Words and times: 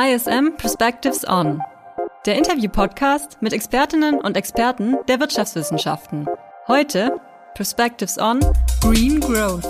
ISM 0.00 0.56
Perspectives 0.56 1.26
On, 1.26 1.60
der 2.24 2.38
Interview-Podcast 2.38 3.38
mit 3.42 3.52
Expertinnen 3.52 4.20
und 4.20 4.36
Experten 4.36 4.94
der 5.08 5.18
Wirtschaftswissenschaften. 5.18 6.28
Heute 6.68 7.20
Perspectives 7.56 8.16
On 8.16 8.38
Green 8.80 9.18
Growth. 9.18 9.66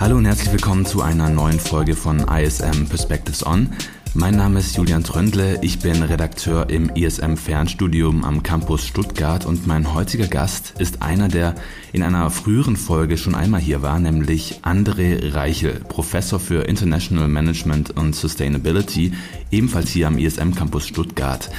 Hallo 0.00 0.16
und 0.16 0.24
herzlich 0.24 0.50
willkommen 0.50 0.86
zu 0.86 1.02
einer 1.02 1.28
neuen 1.28 1.60
Folge 1.60 1.94
von 1.94 2.20
ISM 2.20 2.88
Perspectives 2.88 3.44
On. 3.44 3.70
Mein 4.16 4.36
Name 4.36 4.60
ist 4.60 4.76
Julian 4.76 5.02
Tröndle, 5.02 5.58
ich 5.60 5.80
bin 5.80 6.00
Redakteur 6.00 6.70
im 6.70 6.88
ISM 6.90 7.34
Fernstudium 7.34 8.22
am 8.22 8.44
Campus 8.44 8.86
Stuttgart 8.86 9.44
und 9.44 9.66
mein 9.66 9.92
heutiger 9.92 10.28
Gast 10.28 10.74
ist 10.78 11.02
einer, 11.02 11.26
der 11.26 11.56
in 11.92 12.04
einer 12.04 12.30
früheren 12.30 12.76
Folge 12.76 13.18
schon 13.18 13.34
einmal 13.34 13.60
hier 13.60 13.82
war, 13.82 13.98
nämlich 13.98 14.60
André 14.62 15.34
Reichel, 15.34 15.80
Professor 15.88 16.38
für 16.38 16.62
International 16.68 17.26
Management 17.26 17.90
und 17.96 18.14
Sustainability, 18.14 19.14
ebenfalls 19.50 19.90
hier 19.90 20.06
am 20.06 20.16
ISM 20.16 20.52
Campus 20.54 20.86
Stuttgart. 20.86 21.50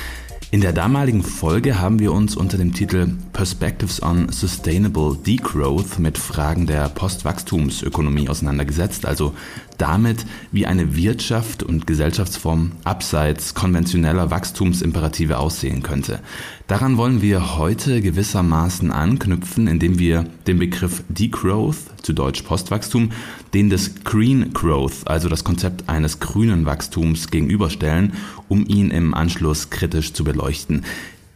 In 0.52 0.62
der 0.62 0.72
damaligen 0.72 1.24
Folge 1.24 1.80
haben 1.80 2.00
wir 2.00 2.14
uns 2.14 2.38
unter 2.38 2.58
dem 2.58 2.72
Titel 2.72 3.10
Perspectives 3.34 4.02
on 4.02 4.32
Sustainable 4.32 5.18
Degrowth 5.18 6.00
mit 6.00 6.18
Fragen 6.18 6.66
der 6.66 6.88
Postwachstumsökonomie 6.88 8.30
auseinandergesetzt, 8.30 9.06
also 9.06 9.34
damit, 9.78 10.26
wie 10.52 10.66
eine 10.66 10.96
Wirtschaft 10.96 11.64
und 11.64 11.88
Gesellschaftsform 11.88 12.72
abseits 12.84 13.54
konventioneller 13.54 14.32
Wachstumsimperative 14.32 15.38
aussehen 15.38 15.84
könnte. 15.84 16.20
Daran 16.68 16.98
wollen 16.98 17.22
wir 17.22 17.58
heute 17.58 18.02
gewissermaßen 18.02 18.92
anknüpfen, 18.92 19.68
indem 19.68 20.00
wir 20.00 20.26
den 20.48 20.60
Begriff 20.60 21.04
Degrowth, 21.10 21.78
zu 22.02 22.14
Deutsch 22.14 22.42
Postwachstum, 22.42 23.12
den 23.54 23.70
des 23.70 24.04
Green 24.04 24.54
Growth, 24.54 25.08
also 25.08 25.30
das 25.30 25.44
Konzept 25.44 25.90
eines 25.90 26.20
grünen 26.20 26.66
Wachstums, 26.66 27.30
gegenüberstellen, 27.30 28.14
um 28.48 28.66
ihn 28.66 28.92
im 28.92 29.14
Anschluss 29.14 29.70
kritisch 29.70 30.14
zu 30.14 30.24
beleuchten. 30.24 30.84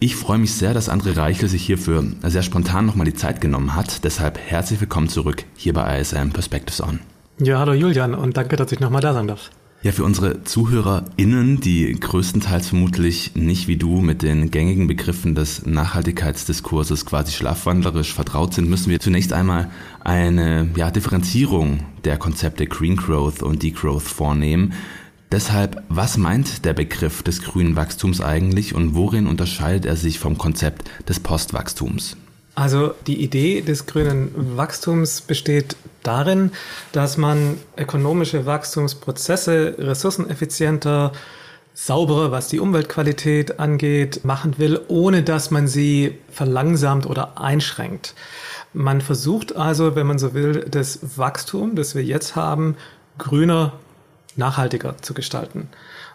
Ich 0.02 0.16
freue 0.16 0.38
mich 0.38 0.54
sehr, 0.54 0.74
dass 0.74 0.90
André 0.90 1.18
Reichel 1.18 1.50
sich 1.50 1.66
hierfür 1.66 2.06
sehr 2.24 2.42
spontan 2.42 2.86
nochmal 2.86 3.06
die 3.06 3.14
Zeit 3.14 3.42
genommen 3.42 3.76
hat. 3.76 4.06
Deshalb 4.06 4.38
herzlich 4.38 4.80
willkommen 4.80 5.10
zurück 5.10 5.44
hier 5.58 5.74
bei 5.74 6.00
ISM 6.00 6.30
Perspectives 6.30 6.82
On. 6.82 7.00
Ja, 7.42 7.60
hallo 7.60 7.72
Julian 7.72 8.16
und 8.16 8.36
danke, 8.36 8.58
dass 8.58 8.70
ich 8.74 8.82
nochmal 8.82 9.02
da 9.02 9.14
sein 9.14 9.28
darf. 9.28 9.50
Ja, 9.82 9.94
für 9.94 10.04
unsere 10.04 10.44
ZuhörerInnen, 10.44 11.62
die 11.62 11.98
größtenteils 11.98 12.68
vermutlich 12.68 13.34
nicht 13.36 13.70
wie 13.70 13.78
du 13.78 14.02
mit 14.02 14.24
den 14.24 14.52
gängigen 14.52 14.88
Begriffen 14.88 15.36
des 15.36 15.66
Nachhaltigkeitsdiskurses 15.66 17.06
quasi 17.06 17.32
schlafwandlerisch 17.32 18.14
vertraut 18.14 18.54
sind, 18.54 18.70
müssen 18.70 18.90
wir 18.90 19.00
zunächst 19.00 19.32
einmal 19.32 19.70
eine 20.02 20.70
ja, 20.76 20.92
Differenzierung 20.92 21.86
der 22.04 22.18
Konzepte 22.18 22.68
Green 22.68 22.98
Growth 22.98 23.42
und 23.42 23.64
Degrowth 23.64 24.04
vornehmen. 24.04 24.74
Deshalb, 25.32 25.82
was 25.88 26.18
meint 26.18 26.66
der 26.66 26.74
Begriff 26.74 27.24
des 27.24 27.42
grünen 27.42 27.78
Wachstums 27.78 28.20
eigentlich 28.20 28.76
und 28.76 28.96
worin 28.96 29.28
unterscheidet 29.28 29.86
er 29.86 29.96
sich 29.96 30.20
vom 30.20 30.38
Konzept 30.38 30.90
des 31.08 31.22
Postwachstums? 31.22 32.18
Also 32.56 32.94
die 33.08 33.24
Idee 33.24 33.62
des 33.62 33.86
grünen 33.86 34.58
Wachstums 34.58 35.22
besteht 35.22 35.76
darin, 36.04 36.52
dass 36.92 37.18
man 37.18 37.58
ökonomische 37.78 38.46
Wachstumsprozesse 38.46 39.76
ressourceneffizienter, 39.78 41.14
sauberer, 41.74 42.32
was 42.32 42.50
die 42.50 42.60
Umweltqualität 42.60 43.60
angeht, 43.60 44.26
machen 44.26 44.56
will, 44.58 44.82
ohne 44.90 45.24
dass 45.24 45.50
man 45.50 45.68
sie 45.68 46.18
verlangsamt 46.30 47.06
oder 47.06 47.40
einschränkt. 47.40 48.16
Man 48.74 49.00
versucht 49.00 49.56
also, 49.56 49.96
wenn 49.96 50.06
man 50.06 50.20
so 50.20 50.34
will, 50.34 50.66
das 50.70 51.18
Wachstum, 51.18 51.76
das 51.76 51.96
wir 51.96 52.04
jetzt 52.04 52.36
haben, 52.36 52.76
grüner, 53.18 53.74
nachhaltiger 54.36 54.98
zu 55.02 55.14
gestalten. 55.14 55.70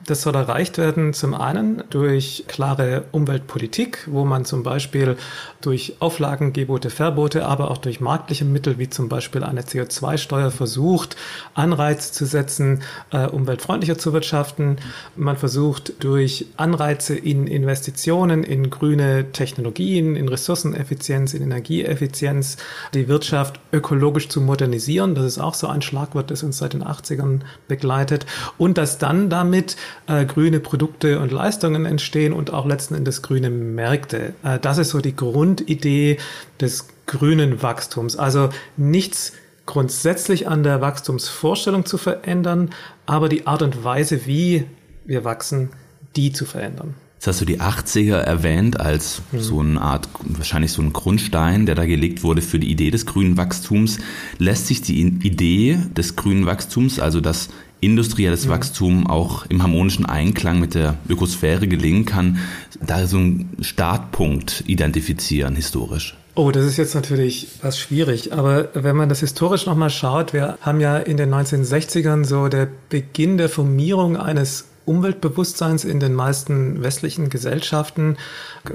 Das 0.07 0.21
soll 0.21 0.35
erreicht 0.35 0.77
werden 0.77 1.15
zum 1.15 1.33
einen 1.33 1.83
durch 1.89 2.45
klare 2.47 3.05
Umweltpolitik, 3.13 4.07
wo 4.07 4.27
man 4.27 4.45
zum 4.45 4.63
Beispiel 4.63 5.17
durch 5.63 5.97
Auflagen, 6.01 6.53
Gebote, 6.53 6.91
Verbote, 6.91 7.47
aber 7.47 7.71
auch 7.71 7.79
durch 7.79 8.01
marktliche 8.01 8.45
Mittel 8.45 8.79
wie 8.79 8.91
zum 8.91 9.09
Beispiel 9.09 9.43
eine 9.43 9.63
CO2-Steuer 9.63 10.51
versucht, 10.51 11.17
Anreize 11.55 12.13
zu 12.13 12.27
setzen, 12.27 12.83
äh, 13.13 13.27
umweltfreundlicher 13.27 13.97
zu 13.97 14.13
wirtschaften. 14.13 14.77
Man 15.17 15.39
versucht 15.39 15.95
durch 16.05 16.47
Anreize 16.59 17.17
in 17.17 17.47
Investitionen, 17.47 18.45
in 18.45 18.69
grüne 18.69 19.33
Technologien, 19.33 20.17
in 20.17 20.29
Ressourceneffizienz, 20.29 21.33
in 21.33 21.43
Energieeffizienz 21.43 22.59
die 22.93 23.09
Wirtschaft 23.09 23.59
ökologisch 23.73 24.29
zu 24.29 24.43
modernisieren. 24.43 25.15
Das 25.15 25.25
ist 25.25 25.39
auch 25.39 25.55
so 25.55 25.67
ein 25.69 25.81
Schlagwort, 25.81 26.31
das 26.31 26.43
uns 26.43 26.59
seit 26.59 26.75
den 26.75 26.85
80ern 26.85 27.41
begleitet. 27.69 28.27
Und 28.59 28.77
dass 28.77 28.99
dann 28.99 29.31
damit 29.31 29.77
äh, 30.07 30.25
grüne 30.25 30.61
Produkte 30.61 31.21
und 31.21 31.33
Leistungen 31.33 31.87
entstehen 31.87 32.33
und 32.33 32.53
auch 32.53 32.67
letzten 32.67 32.95
Endes 32.95 33.23
grüne 33.23 33.51
Märkte. 33.51 34.35
Äh, 34.43 34.59
das 34.59 34.79
ist 34.79 34.91
so 34.91 35.01
die 35.01 35.17
Grundidee 35.17 36.19
des 36.61 36.89
grünen 37.07 37.63
Wachstums. 37.63 38.17
Also 38.17 38.51
nichts 38.77 39.33
grundsätzlich 39.67 40.49
an 40.49 40.63
der 40.63 40.81
Wachstumsvorstellung 40.81 41.87
zu 41.87 41.99
verändern, 41.99 42.71
aber 43.07 43.29
die 43.29 43.47
Art 43.47 43.63
und 43.63 43.85
Weise, 43.85 44.27
wie 44.27 44.65
wir 45.05 45.25
wachsen, 45.25 45.71
die 46.17 46.33
zu 46.33 46.45
verändern. 46.45 46.95
Jetzt 47.25 47.27
hast 47.27 47.41
du 47.41 47.47
die 47.47 47.61
80er 47.61 48.17
erwähnt 48.17 48.81
als 48.81 49.23
mhm. 49.33 49.41
so 49.41 49.61
eine 49.61 49.81
Art, 49.81 50.11
wahrscheinlich 50.25 50.73
so 50.73 50.83
ein 50.83 50.93
Grundstein, 50.93 51.65
der 51.65 51.75
da 51.75 51.87
gelegt 51.87 52.23
wurde 52.23 52.43
für 52.43 52.59
die 52.59 52.71
Idee 52.71 52.91
des 52.91 53.07
grünen 53.07 53.39
Wachstums. 53.39 53.99
Lässt 54.37 54.67
sich 54.67 54.83
die 54.83 55.01
Idee 55.01 55.79
des 55.97 56.17
grünen 56.17 56.45
Wachstums, 56.45 56.99
also 57.01 57.23
das 57.23 57.49
industrielles. 57.85 58.49
Wachstum 58.49 59.07
auch 59.07 59.47
im 59.47 59.63
harmonischen 59.63 60.07
Einklang 60.07 60.61
mit 60.61 60.75
der 60.75 60.97
Ökosphäre 61.09 61.69
gelingen 61.69 62.05
kann, 62.05 62.39
da 62.81 63.07
so 63.07 63.19
einen 63.19 63.57
Startpunkt 63.61 64.65
identifizieren 64.67 65.57
historisch? 65.57 66.17
Oh, 66.37 66.51
das 66.51 66.65
ist 66.65 66.79
jetzt 66.79 66.95
natürlich 66.95 67.49
was 67.63 67.79
schwierig. 67.79 68.33
Aber 68.33 68.69
wenn 68.75 68.97
man 68.97 69.09
das 69.09 69.21
historisch 69.21 69.67
nochmal 69.67 69.91
schaut, 69.91 70.33
wir 70.33 70.59
haben 70.61 70.81
ja 70.81 70.99
in 70.99 71.17
den 71.17 71.33
1960ern 71.33 72.25
so 72.25 72.49
der 72.49 72.69
Beginn 72.89 73.39
der 73.39 73.49
Formierung 73.49 74.17
eines 74.17 74.67
Umweltbewusstseins 74.87 75.85
in 75.85 76.01
den 76.01 76.15
meisten 76.15 76.83
westlichen 76.83 77.31
Gesellschaften. 77.31 78.17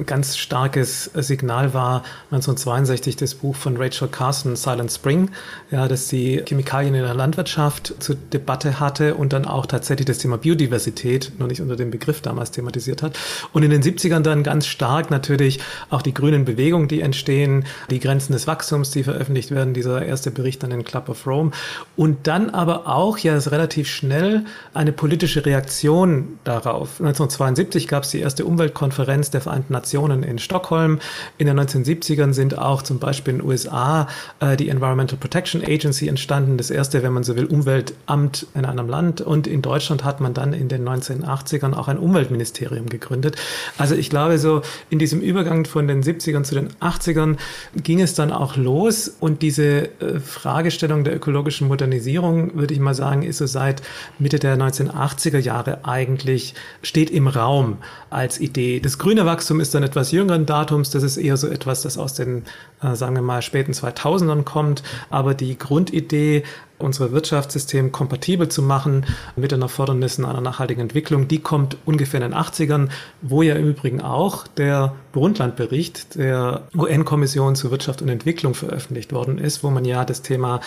Ganz 0.05 0.37
starkes 0.37 1.05
Signal 1.13 1.73
war 1.73 2.03
1962 2.31 3.15
das 3.15 3.35
Buch 3.35 3.55
von 3.55 3.77
Rachel 3.77 4.07
Carson, 4.07 4.55
Silent 4.55 4.91
Spring, 4.91 5.29
ja, 5.71 5.87
das 5.87 6.07
die 6.07 6.43
Chemikalien 6.45 6.95
in 6.95 7.03
der 7.03 7.13
Landwirtschaft 7.13 7.95
zur 7.99 8.15
Debatte 8.15 8.79
hatte 8.79 9.15
und 9.15 9.33
dann 9.33 9.45
auch 9.45 9.65
tatsächlich 9.65 10.05
das 10.05 10.19
Thema 10.19 10.37
Biodiversität, 10.37 11.33
noch 11.37 11.47
nicht 11.47 11.61
unter 11.61 11.75
dem 11.75 11.91
Begriff 11.91 12.21
damals 12.21 12.51
thematisiert 12.51 13.03
hat. 13.03 13.17
Und 13.53 13.63
in 13.63 13.71
den 13.71 13.83
70ern 13.83 14.21
dann 14.21 14.43
ganz 14.43 14.67
stark 14.67 15.11
natürlich 15.11 15.59
auch 15.89 16.01
die 16.01 16.13
grünen 16.13 16.45
Bewegungen, 16.45 16.87
die 16.87 17.01
entstehen, 17.01 17.65
die 17.89 17.99
Grenzen 17.99 18.33
des 18.33 18.47
Wachstums, 18.47 18.91
die 18.91 19.03
veröffentlicht 19.03 19.51
werden, 19.51 19.73
dieser 19.73 20.03
erste 20.03 20.31
Bericht 20.31 20.63
dann 20.63 20.71
in 20.71 20.83
Club 20.83 21.09
of 21.09 21.27
Rome. 21.27 21.51
Und 21.95 22.27
dann 22.27 22.49
aber 22.49 22.87
auch 22.87 23.17
ja 23.17 23.37
relativ 23.37 23.87
schnell 23.87 24.45
eine 24.73 24.91
politische 24.91 25.45
Reaktion 25.45 25.98
Reaktion 25.99 26.39
darauf. 26.43 26.99
1972 26.99 27.87
gab 27.87 28.03
es 28.03 28.11
die 28.11 28.19
erste 28.19 28.45
Umweltkonferenz 28.45 29.31
der 29.31 29.41
Vereinten 29.41 29.73
Nationen 29.73 30.23
in 30.23 30.39
Stockholm. 30.39 30.99
In 31.37 31.47
den 31.47 31.59
1970ern 31.59 32.33
sind 32.33 32.57
auch 32.57 32.81
zum 32.81 32.99
Beispiel 32.99 33.33
in 33.33 33.39
den 33.39 33.47
USA 33.47 34.07
äh, 34.39 34.55
die 34.55 34.69
Environmental 34.69 35.17
Protection 35.17 35.63
Agency 35.63 36.07
entstanden, 36.07 36.57
das 36.57 36.71
erste, 36.71 37.03
wenn 37.03 37.13
man 37.13 37.23
so 37.23 37.35
will, 37.35 37.45
Umweltamt 37.45 38.47
in 38.55 38.65
einem 38.65 38.87
Land. 38.87 39.21
Und 39.21 39.47
in 39.47 39.61
Deutschland 39.61 40.03
hat 40.03 40.21
man 40.21 40.33
dann 40.33 40.53
in 40.53 40.69
den 40.69 40.87
1980ern 40.87 41.73
auch 41.73 41.87
ein 41.87 41.97
Umweltministerium 41.97 42.87
gegründet. 42.87 43.35
Also 43.77 43.95
ich 43.95 44.09
glaube, 44.09 44.37
so 44.37 44.61
in 44.89 44.99
diesem 44.99 45.21
Übergang 45.21 45.65
von 45.65 45.87
den 45.87 46.03
70ern 46.03 46.43
zu 46.43 46.55
den 46.55 46.69
80ern 46.79 47.37
ging 47.75 48.01
es 48.01 48.13
dann 48.13 48.31
auch 48.31 48.55
los. 48.55 49.11
Und 49.19 49.41
diese 49.41 49.89
äh, 50.01 50.19
Fragestellung 50.19 51.03
der 51.03 51.15
ökologischen 51.15 51.67
Modernisierung, 51.67 52.55
würde 52.55 52.73
ich 52.73 52.79
mal 52.79 52.95
sagen, 52.95 53.23
ist 53.23 53.37
so 53.37 53.45
seit 53.45 53.81
Mitte 54.17 54.39
der 54.39 54.57
1980er 54.57 55.39
Jahre 55.39 55.79
eigentlich 55.89 56.53
steht 56.81 57.09
im 57.09 57.27
Raum 57.27 57.77
als 58.09 58.39
Idee. 58.39 58.79
Das 58.79 58.97
grüne 58.97 59.25
Wachstum 59.25 59.59
ist 59.59 59.73
dann 59.73 59.83
etwas 59.83 60.11
jüngeren 60.11 60.45
Datums. 60.45 60.91
Das 60.91 61.03
ist 61.03 61.17
eher 61.17 61.35
so 61.35 61.47
etwas, 61.47 61.81
das 61.81 61.97
aus 61.97 62.13
den, 62.13 62.43
äh, 62.81 62.95
sagen 62.95 63.15
wir 63.15 63.21
mal, 63.21 63.41
späten 63.41 63.73
2000ern 63.73 64.43
kommt. 64.43 64.83
Aber 65.09 65.33
die 65.33 65.57
Grundidee, 65.57 66.43
unser 66.77 67.11
Wirtschaftssystem 67.11 67.91
kompatibel 67.91 68.47
zu 68.47 68.61
machen 68.61 69.05
mit 69.35 69.51
den 69.51 69.61
Erfordernissen 69.61 70.25
einer 70.25 70.41
nachhaltigen 70.41 70.81
Entwicklung, 70.81 71.27
die 71.27 71.39
kommt 71.39 71.77
ungefähr 71.85 72.21
in 72.21 72.31
den 72.31 72.39
80ern, 72.39 72.89
wo 73.21 73.41
ja 73.41 73.55
im 73.55 73.67
Übrigen 73.67 74.01
auch 74.01 74.47
der 74.47 74.93
Brundtland-Bericht 75.11 76.15
der 76.15 76.67
UN-Kommission 76.73 77.55
zur 77.55 77.71
Wirtschaft 77.71 78.01
und 78.01 78.09
Entwicklung 78.09 78.53
veröffentlicht 78.53 79.11
worden 79.11 79.37
ist, 79.37 79.63
wo 79.63 79.69
man 79.69 79.83
ja 79.83 80.05
das 80.05 80.21
Thema 80.21 80.61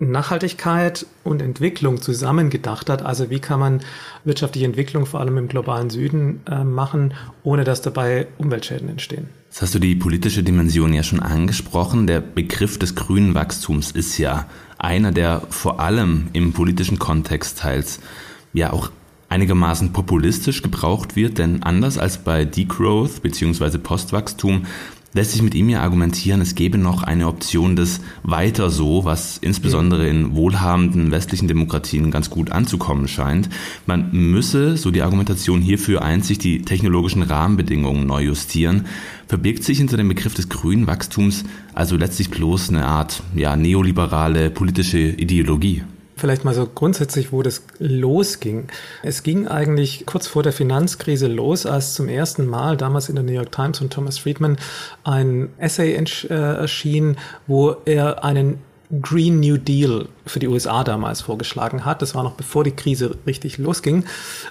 Nachhaltigkeit 0.00 1.06
und 1.24 1.42
Entwicklung 1.42 2.00
zusammengedacht 2.00 2.88
hat. 2.88 3.02
Also 3.02 3.30
wie 3.30 3.40
kann 3.40 3.58
man 3.58 3.80
wirtschaftliche 4.24 4.66
Entwicklung 4.66 5.06
vor 5.06 5.20
allem 5.20 5.38
im 5.38 5.48
globalen 5.48 5.90
Süden 5.90 6.40
äh, 6.48 6.62
machen, 6.62 7.14
ohne 7.42 7.64
dass 7.64 7.82
dabei 7.82 8.28
Umweltschäden 8.38 8.88
entstehen. 8.88 9.28
Jetzt 9.48 9.62
hast 9.62 9.74
du 9.74 9.78
die 9.78 9.96
politische 9.96 10.42
Dimension 10.42 10.92
ja 10.92 11.02
schon 11.02 11.20
angesprochen. 11.20 12.06
Der 12.06 12.20
Begriff 12.20 12.78
des 12.78 12.94
grünen 12.94 13.34
Wachstums 13.34 13.90
ist 13.90 14.18
ja 14.18 14.46
einer, 14.78 15.10
der 15.10 15.42
vor 15.48 15.80
allem 15.80 16.28
im 16.32 16.52
politischen 16.52 16.98
Kontext 16.98 17.58
teils 17.58 17.98
ja 18.52 18.72
auch 18.72 18.90
einigermaßen 19.28 19.92
populistisch 19.92 20.62
gebraucht 20.62 21.16
wird, 21.16 21.38
denn 21.38 21.62
anders 21.62 21.98
als 21.98 22.18
bei 22.18 22.44
Degrowth 22.44 23.22
bzw. 23.22 23.78
Postwachstum 23.78 24.66
lässt 25.18 25.32
sich 25.32 25.42
mit 25.42 25.56
ihm 25.56 25.68
ja 25.68 25.82
argumentieren, 25.82 26.40
es 26.40 26.54
gäbe 26.54 26.78
noch 26.78 27.02
eine 27.02 27.26
Option 27.26 27.74
des 27.74 28.00
Weiter 28.22 28.70
so, 28.70 29.04
was 29.04 29.36
insbesondere 29.38 30.06
in 30.06 30.36
wohlhabenden 30.36 31.10
westlichen 31.10 31.48
Demokratien 31.48 32.12
ganz 32.12 32.30
gut 32.30 32.52
anzukommen 32.52 33.08
scheint. 33.08 33.48
Man 33.84 34.12
müsse, 34.12 34.76
so 34.76 34.92
die 34.92 35.02
Argumentation 35.02 35.60
hierfür, 35.60 36.02
einzig 36.02 36.38
die 36.38 36.62
technologischen 36.62 37.22
Rahmenbedingungen 37.22 38.06
neu 38.06 38.22
justieren. 38.22 38.86
Verbirgt 39.26 39.64
sich 39.64 39.78
hinter 39.78 39.96
dem 39.96 40.06
Begriff 40.06 40.34
des 40.34 40.48
grünen 40.48 40.86
Wachstums 40.86 41.42
also 41.74 41.96
letztlich 41.96 42.30
bloß 42.30 42.68
eine 42.68 42.86
Art 42.86 43.24
ja, 43.34 43.56
neoliberale 43.56 44.50
politische 44.50 45.00
Ideologie? 45.00 45.82
Vielleicht 46.18 46.44
mal 46.44 46.54
so 46.54 46.66
grundsätzlich, 46.66 47.32
wo 47.32 47.42
das 47.42 47.62
losging. 47.78 48.68
Es 49.02 49.22
ging 49.22 49.46
eigentlich 49.46 50.04
kurz 50.04 50.26
vor 50.26 50.42
der 50.42 50.52
Finanzkrise 50.52 51.28
los, 51.28 51.64
als 51.64 51.94
zum 51.94 52.08
ersten 52.08 52.46
Mal 52.46 52.76
damals 52.76 53.08
in 53.08 53.14
der 53.14 53.24
New 53.24 53.32
York 53.32 53.52
Times 53.52 53.78
von 53.78 53.88
Thomas 53.88 54.18
Friedman 54.18 54.56
ein 55.04 55.50
Essay 55.58 55.94
äh, 55.94 56.34
erschien, 56.34 57.16
wo 57.46 57.76
er 57.84 58.24
einen 58.24 58.58
Green 59.02 59.40
New 59.40 59.58
Deal 59.58 60.08
für 60.28 60.38
die 60.38 60.48
USA 60.48 60.84
damals 60.84 61.20
vorgeschlagen 61.20 61.84
hat. 61.84 62.02
Das 62.02 62.14
war 62.14 62.22
noch 62.22 62.34
bevor 62.34 62.64
die 62.64 62.72
Krise 62.72 63.16
richtig 63.26 63.58
losging. 63.58 64.04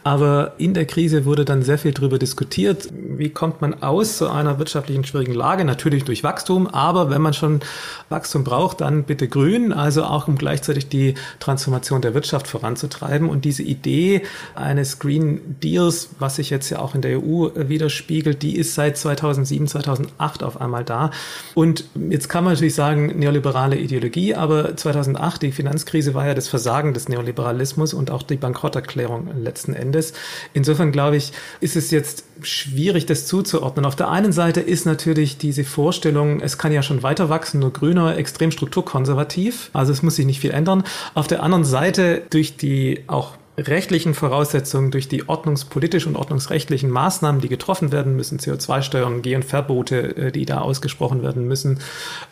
Aber 0.04 0.54
in 0.58 0.74
der 0.74 0.86
Krise 0.86 1.26
wurde 1.26 1.46
dann 1.46 1.62
sehr 1.64 1.78
viel 1.78 1.92
darüber 1.92 2.20
diskutiert, 2.20 2.90
wie 2.94 3.30
kommt 3.30 3.62
man 3.62 3.82
aus 3.82 4.18
so 4.18 4.28
einer 4.28 4.60
wirtschaftlichen 4.60 5.04
schwierigen 5.04 5.34
Lage? 5.34 5.66
Natürlich 5.66 6.04
durch 6.04 6.24
Wachstum, 6.24 6.68
aber 6.68 7.10
wenn 7.10 7.22
man 7.22 7.34
schon 7.34 7.62
Wachstum 8.10 8.44
braucht, 8.44 8.82
dann 8.82 9.04
bitte 9.04 9.28
grün, 9.28 9.74
also 9.74 10.04
auch 10.04 10.28
um 10.28 10.38
gleichzeitig 10.38 10.90
die 10.90 11.16
Transformation 11.40 12.02
der 12.02 12.14
Wirtschaft 12.14 12.48
voranzutreiben. 12.48 13.30
Und 13.30 13.46
diese 13.46 13.64
Idee 13.64 14.24
eines 14.56 15.00
Green 15.00 15.58
Deals, 15.62 16.10
was 16.20 16.38
sich 16.38 16.50
jetzt 16.50 16.70
ja 16.70 16.80
auch 16.80 16.96
in 16.96 17.02
der 17.02 17.20
EU 17.20 17.50
widerspiegelt, 17.56 18.42
die 18.42 18.58
ist 18.58 18.76
seit 18.76 18.98
2007, 18.98 19.68
2008 19.68 20.44
auf 20.44 20.60
einmal 20.62 20.84
da. 20.84 21.12
Und 21.54 21.86
jetzt 22.10 22.30
kann 22.30 22.44
man 22.44 22.54
natürlich 22.54 22.76
sagen, 22.76 23.18
neoliberale 23.20 23.78
Ideologie, 23.78 24.36
aber 24.36 24.76
2008 24.76 25.42
die 25.42 25.52
Finanzkrise 25.68 26.14
war 26.14 26.26
ja 26.26 26.34
das 26.34 26.48
Versagen 26.48 26.94
des 26.94 27.10
Neoliberalismus 27.10 27.94
und 27.94 28.10
auch 28.10 28.24
die 28.24 28.38
Bankrotterklärung 28.38 29.30
letzten 29.38 29.74
Endes. 29.74 30.14
Insofern 30.54 30.94
glaube 30.94 31.18
ich, 31.18 31.34
ist 31.60 31.76
es 31.76 31.92
jetzt 31.92 32.24
schwierig, 32.42 33.06
das 33.06 33.26
zuzuordnen. 33.26 33.86
Auf 33.86 33.98
der 33.98 34.10
einen 34.10 34.32
Seite 34.32 34.62
ist 34.62 34.86
natürlich 34.86 35.38
diese 35.38 35.66
Vorstellung, 35.66 36.40
es 36.40 36.58
kann 36.58 36.72
ja 36.72 36.82
schon 36.82 37.04
weiter 37.04 37.28
wachsen, 37.28 37.60
nur 37.60 37.74
grüner, 37.74 38.18
extrem 38.18 38.52
strukturkonservativ. 38.52 39.70
Also 39.74 39.92
es 39.92 40.02
muss 40.04 40.16
sich 40.16 40.26
nicht 40.26 40.40
viel 40.40 40.52
ändern. 40.52 40.84
Auf 41.16 41.28
der 41.28 41.44
anderen 41.44 41.66
Seite 41.66 42.22
durch 42.30 42.56
die 42.56 43.04
auch 43.08 43.34
rechtlichen 43.58 44.14
Voraussetzungen, 44.14 44.92
durch 44.92 45.08
die 45.08 45.28
ordnungspolitischen 45.28 46.14
und 46.14 46.20
ordnungsrechtlichen 46.20 46.90
Maßnahmen, 46.92 47.42
die 47.42 47.50
getroffen 47.50 47.92
werden 47.92 48.16
müssen, 48.16 48.40
CO2-Steuern, 48.40 49.22
Geh- 49.24 49.36
und 49.36 49.46
Verbote, 49.46 50.16
äh, 50.16 50.32
die 50.32 50.46
da 50.46 50.60
ausgesprochen 50.60 51.24
werden 51.24 51.48
müssen, 51.48 51.80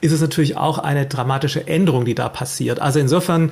ist 0.01 0.12
es 0.12 0.22
natürlich 0.22 0.56
auch 0.57 0.77
eine 0.77 1.07
dramatische 1.07 1.68
Änderung, 1.68 2.06
die 2.06 2.16
da 2.16 2.30
passiert. 2.30 2.80
Also 2.80 3.00
insofern 3.00 3.51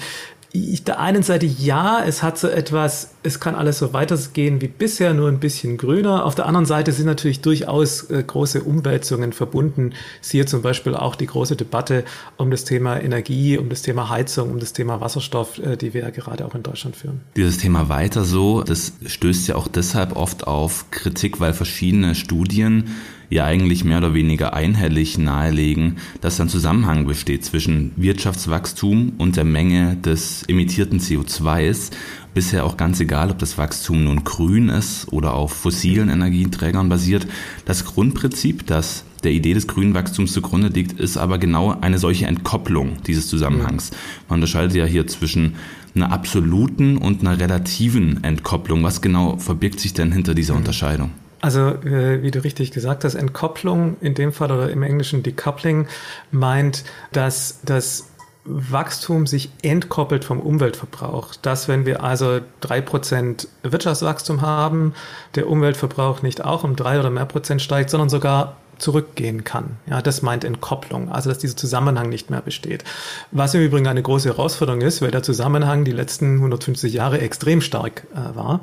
ich, 0.56 0.84
der 0.84 1.00
einen 1.00 1.24
Seite 1.24 1.48
ja, 1.48 2.04
es 2.06 2.22
hat 2.22 2.38
so 2.38 2.48
etwas, 2.48 3.10
es 3.24 3.40
kann 3.40 3.56
alles 3.56 3.80
so 3.80 3.92
weitergehen 3.92 4.62
wie 4.62 4.68
bisher, 4.68 5.16
nur 5.16 5.28
ein 5.28 5.40
bisschen 5.40 5.78
grüner. 5.78 6.26
Auf 6.26 6.36
der 6.36 6.46
anderen 6.46 6.68
Seite 6.68 6.92
sind 6.92 7.08
natürlich 7.08 7.42
durchaus 7.42 8.04
äh, 8.12 8.22
große 8.22 8.62
Umwälzungen 8.62 9.34
verbunden. 9.34 9.94
Siehe 10.22 10.46
zum 10.46 10.62
Beispiel 10.62 10.94
auch 10.94 11.16
die 11.16 11.26
große 11.26 11.56
Debatte 11.56 12.06
um 12.38 12.52
das 12.52 12.66
Thema 12.66 13.02
Energie, 13.02 13.58
um 13.58 13.70
das 13.70 13.82
Thema 13.82 14.10
Heizung, 14.10 14.52
um 14.52 14.60
das 14.60 14.74
Thema 14.74 15.02
Wasserstoff, 15.02 15.58
äh, 15.58 15.76
die 15.76 15.96
wir 15.96 16.02
ja 16.02 16.12
gerade 16.12 16.46
auch 16.46 16.54
in 16.54 16.62
Deutschland 16.62 16.96
führen. 16.96 17.22
Dieses 17.36 17.58
Thema 17.58 17.90
weiter 17.90 18.24
so, 18.24 18.62
das 18.62 18.94
stößt 19.04 19.48
ja 19.48 19.56
auch 19.56 19.68
deshalb 19.68 20.16
oft 20.16 20.46
auf 20.46 20.86
Kritik, 20.92 21.40
weil 21.40 21.54
verschiedene 21.54 22.14
Studien 22.14 22.92
ja 23.34 23.46
eigentlich 23.46 23.84
mehr 23.84 23.98
oder 23.98 24.14
weniger 24.14 24.54
einhellig 24.54 25.18
nahelegen, 25.18 25.98
dass 26.22 26.40
ein 26.40 26.50
Zusammenhang 26.50 27.08
besteht 27.08 27.44
zwischen 27.44 27.92
Wirtschaftswachstum 27.96 29.14
und 29.18 29.38
der 29.38 29.44
Menge 29.44 29.98
des 29.98 30.44
emittierten 30.44 31.00
CO2s. 31.00 31.90
Bisher 32.34 32.66
auch 32.66 32.78
ganz 32.78 33.00
egal, 33.00 33.32
ob 33.32 33.40
das 33.40 33.58
Wachstum 33.58 34.04
nun 34.04 34.24
grün 34.24 34.70
ist 34.70 35.12
oder 35.12 35.34
auf 35.34 35.52
fossilen 35.52 36.10
Energieträgern 36.10 36.90
basiert. 36.90 37.28
Das 37.66 37.86
Grundprinzip, 37.86 38.66
das 38.68 39.04
der 39.24 39.32
Idee 39.32 39.54
des 39.54 39.68
grünen 39.68 39.94
Wachstums 39.94 40.34
zugrunde 40.34 40.68
liegt, 40.68 41.00
ist 41.00 41.18
aber 41.18 41.38
genau 41.38 41.76
eine 41.80 41.98
solche 41.98 42.26
Entkopplung 42.28 42.98
dieses 43.08 43.28
Zusammenhangs. 43.28 43.92
Man 44.30 44.38
unterscheidet 44.38 44.76
ja 44.76 44.86
hier 44.86 45.08
zwischen 45.08 45.56
einer 45.96 46.12
absoluten 46.12 46.98
und 46.98 47.22
einer 47.22 47.40
relativen 47.40 48.24
Entkopplung. 48.24 48.84
Was 48.84 49.02
genau 49.02 49.38
verbirgt 49.38 49.80
sich 49.80 49.94
denn 49.94 50.12
hinter 50.12 50.34
dieser 50.34 50.56
Unterscheidung? 50.56 51.12
Also, 51.44 51.72
äh, 51.84 52.24
wie 52.24 52.32
du 52.32 52.42
richtig 52.42 52.72
gesagt 52.72 53.04
hast, 53.04 53.16
Entkopplung 53.16 53.98
in 54.00 54.14
dem 54.14 54.32
Fall 54.32 54.50
oder 54.50 54.70
im 54.70 54.82
Englischen 54.82 55.24
Decoupling 55.24 55.88
meint, 56.32 56.86
dass 57.12 57.60
das 57.66 58.14
Wachstum 58.46 59.28
sich 59.28 59.52
entkoppelt 59.62 60.24
vom 60.24 60.40
Umweltverbrauch. 60.40 61.36
Dass 61.36 61.68
wenn 61.68 61.86
wir 61.86 62.02
also 62.02 62.40
drei 62.62 62.80
Prozent 62.80 63.50
Wirtschaftswachstum 63.62 64.42
haben, 64.42 64.94
der 65.36 65.50
Umweltverbrauch 65.50 66.22
nicht 66.22 66.46
auch 66.46 66.64
um 66.64 66.78
drei 66.78 66.98
oder 66.98 67.10
mehr 67.10 67.26
Prozent 67.26 67.62
steigt, 67.62 67.90
sondern 67.90 68.08
sogar 68.08 68.56
zurückgehen 68.84 69.46
kann. 69.46 69.78
Ja, 69.88 70.02
das 70.02 70.22
meint 70.22 70.44
Entkopplung, 70.44 71.10
also 71.10 71.30
dass 71.30 71.40
dieser 71.40 71.56
Zusammenhang 71.56 72.10
nicht 72.10 72.30
mehr 72.30 72.42
besteht. 72.42 72.84
Was 73.32 73.54
im 73.54 73.62
Übrigen 73.62 73.88
eine 73.88 74.04
große 74.04 74.28
Herausforderung 74.28 74.82
ist, 74.82 75.02
weil 75.02 75.12
der 75.12 75.24
Zusammenhang 75.24 75.86
die 75.86 75.92
letzten 75.92 76.36
150 76.36 76.94
Jahre 76.94 77.22
extrem 77.22 77.62
stark 77.62 78.04
äh, 78.14 78.36
war. 78.36 78.60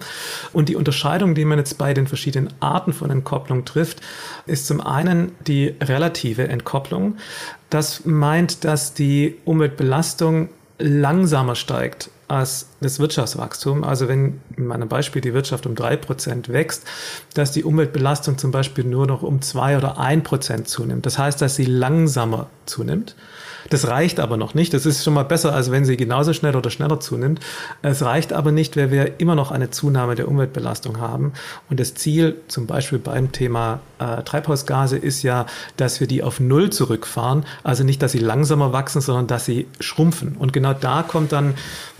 Und 0.52 0.68
die 0.68 0.76
Unterscheidung, 0.76 1.34
die 1.34 1.46
man 1.46 1.58
jetzt 1.58 1.78
bei 1.78 1.94
den 1.94 2.06
verschiedenen 2.06 2.52
Arten 2.60 2.92
von 2.92 3.10
Entkopplung 3.10 3.64
trifft, 3.64 4.02
ist 4.46 4.66
zum 4.66 4.82
einen 4.82 5.32
die 5.46 5.74
relative 5.80 6.48
Entkopplung. 6.48 7.16
Das 7.70 8.04
meint, 8.04 8.64
dass 8.64 8.92
die 8.92 9.36
Umweltbelastung 9.46 10.50
langsamer 10.78 11.54
steigt 11.54 12.10
als 12.28 12.66
das 12.80 12.98
Wirtschaftswachstum. 12.98 13.84
Also 13.84 14.08
wenn 14.08 14.40
in 14.56 14.66
meinem 14.66 14.88
Beispiel 14.88 15.22
die 15.22 15.34
Wirtschaft 15.34 15.66
um 15.66 15.74
drei 15.74 15.96
Prozent 15.96 16.48
wächst, 16.48 16.84
dass 17.34 17.52
die 17.52 17.64
Umweltbelastung 17.64 18.38
zum 18.38 18.50
Beispiel 18.50 18.84
nur 18.84 19.06
noch 19.06 19.22
um 19.22 19.42
zwei 19.42 19.76
oder 19.76 19.98
ein 19.98 20.22
Prozent 20.22 20.68
zunimmt. 20.68 21.06
Das 21.06 21.18
heißt, 21.18 21.40
dass 21.40 21.56
sie 21.56 21.66
langsamer 21.66 22.48
zunimmt. 22.66 23.14
Das 23.68 23.86
reicht 23.86 24.20
aber 24.20 24.36
noch 24.36 24.54
nicht. 24.54 24.72
Das 24.72 24.86
ist 24.86 25.04
schon 25.04 25.14
mal 25.14 25.24
besser, 25.24 25.54
als 25.54 25.70
wenn 25.70 25.84
sie 25.84 25.96
genauso 25.96 26.32
schnell 26.32 26.56
oder 26.56 26.70
schneller 26.70 27.00
zunimmt. 27.00 27.40
Es 27.82 28.02
reicht 28.02 28.32
aber 28.32 28.52
nicht, 28.52 28.76
weil 28.76 28.90
wir 28.90 29.20
immer 29.20 29.34
noch 29.34 29.50
eine 29.50 29.70
Zunahme 29.70 30.14
der 30.14 30.28
Umweltbelastung 30.28 30.98
haben. 30.98 31.32
Und 31.68 31.78
das 31.78 31.94
Ziel 31.94 32.36
zum 32.48 32.66
Beispiel 32.66 32.98
beim 32.98 33.32
Thema 33.32 33.80
äh, 33.98 34.22
Treibhausgase 34.22 34.96
ist 34.96 35.22
ja, 35.22 35.46
dass 35.76 36.00
wir 36.00 36.06
die 36.06 36.22
auf 36.22 36.40
Null 36.40 36.70
zurückfahren. 36.70 37.44
Also 37.62 37.84
nicht, 37.84 38.02
dass 38.02 38.12
sie 38.12 38.18
langsamer 38.18 38.72
wachsen, 38.72 39.00
sondern 39.00 39.26
dass 39.26 39.44
sie 39.44 39.66
schrumpfen. 39.78 40.36
Und 40.38 40.52
genau 40.52 40.72
da 40.72 41.04
kommt 41.06 41.32
dann 41.32 41.54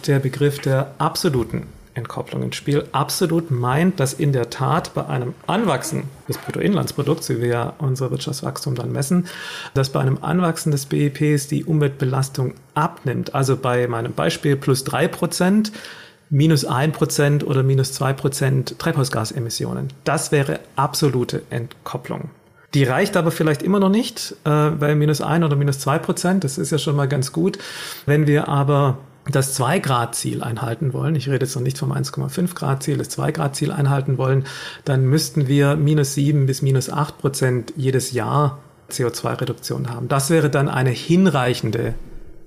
der 0.07 0.19
Begriff 0.19 0.59
der 0.61 0.70
absoluten 0.99 1.67
Entkopplung 1.95 2.43
ins 2.43 2.57
Spiel. 2.57 2.85
Absolut 2.93 3.51
meint, 3.51 4.01
dass 4.01 4.13
in 4.13 4.33
der 4.33 4.51
Tat 4.51 4.95
bei 4.95 5.07
einem 5.07 5.35
Anwachsen 5.47 6.05
des 6.29 6.39
Bruttoinlandsprodukts, 6.39 7.29
wie 7.31 7.41
wir 7.41 7.49
ja 7.49 7.73
unser 7.79 8.11
Wirtschaftswachstum 8.11 8.75
dann 8.75 8.93
messen, 8.93 9.27
dass 9.75 9.91
bei 9.91 10.01
einem 10.01 10.19
Anwachsen 10.23 10.73
des 10.73 10.87
BIPs 10.87 11.49
die 11.49 11.65
Umweltbelastung 11.65 12.55
abnimmt. 12.75 13.35
Also 13.35 13.57
bei 13.57 13.87
meinem 13.87 14.13
Beispiel 14.13 14.57
plus 14.57 14.85
drei 14.85 15.09
Prozent, 15.09 15.73
minus 16.31 16.65
ein 16.65 16.93
Prozent 16.93 17.45
oder 17.45 17.63
minus 17.63 17.93
zwei 17.93 18.13
Prozent 18.13 18.79
Treibhausgasemissionen. 18.79 19.89
Das 20.05 20.33
wäre 20.33 20.61
absolute 20.77 21.43
Entkopplung. 21.51 22.31
Die 22.75 22.85
reicht 22.85 23.17
aber 23.17 23.33
vielleicht 23.33 23.65
immer 23.65 23.81
noch 23.81 23.89
nicht, 23.89 24.37
äh, 24.45 24.71
bei 24.71 24.95
minus 24.95 25.21
ein 25.21 25.43
oder 25.43 25.57
minus 25.57 25.81
zwei 25.81 25.99
Prozent. 25.99 26.45
Das 26.45 26.57
ist 26.57 26.71
ja 26.71 26.79
schon 26.79 26.95
mal 26.95 27.09
ganz 27.09 27.33
gut. 27.33 27.59
Wenn 28.07 28.29
wir 28.29 28.47
aber 28.47 28.99
das 29.29 29.59
2-Grad-Ziel 29.61 30.43
einhalten 30.43 30.93
wollen, 30.93 31.15
ich 31.15 31.29
rede 31.29 31.45
jetzt 31.45 31.55
noch 31.55 31.63
nicht 31.63 31.79
vom 31.79 31.93
1,5 31.93 32.55
Grad-Ziel, 32.55 32.99
das 32.99 33.11
2-Grad-Ziel 33.11 33.71
einhalten 33.71 34.19
wollen, 34.19 34.45
dann 34.85 35.05
müssten 35.05 35.47
wir 35.47 35.77
minus 35.77 36.15
7 36.15 36.47
bis 36.47 36.63
minus 36.63 36.91
8 36.91 37.19
Prozent 37.19 37.73
jedes 37.77 38.13
Jahr 38.13 38.59
CO2-Reduktion 38.91 39.91
haben. 39.91 40.09
Das 40.09 40.31
wäre 40.31 40.51
dann 40.51 40.69
eine 40.69 40.91
hinreichende 40.91 41.95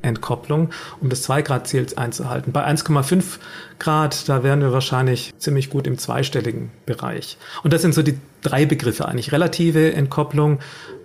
Entkopplung, 0.03 0.69
um 1.01 1.09
das 1.09 1.27
2-Grad-Ziel 1.27 1.87
einzuhalten. 1.95 2.51
Bei 2.51 2.65
1,5 2.65 3.39
Grad, 3.79 4.29
da 4.29 4.43
wären 4.43 4.61
wir 4.61 4.71
wahrscheinlich 4.71 5.33
ziemlich 5.37 5.69
gut 5.69 5.87
im 5.87 5.97
zweistelligen 5.97 6.71
Bereich. 6.85 7.37
Und 7.63 7.73
das 7.73 7.81
sind 7.81 7.93
so 7.93 8.03
die 8.03 8.19
drei 8.41 8.65
Begriffe 8.65 9.07
eigentlich. 9.07 9.31
Relative 9.31 9.93
Entkopplung, 9.93 10.59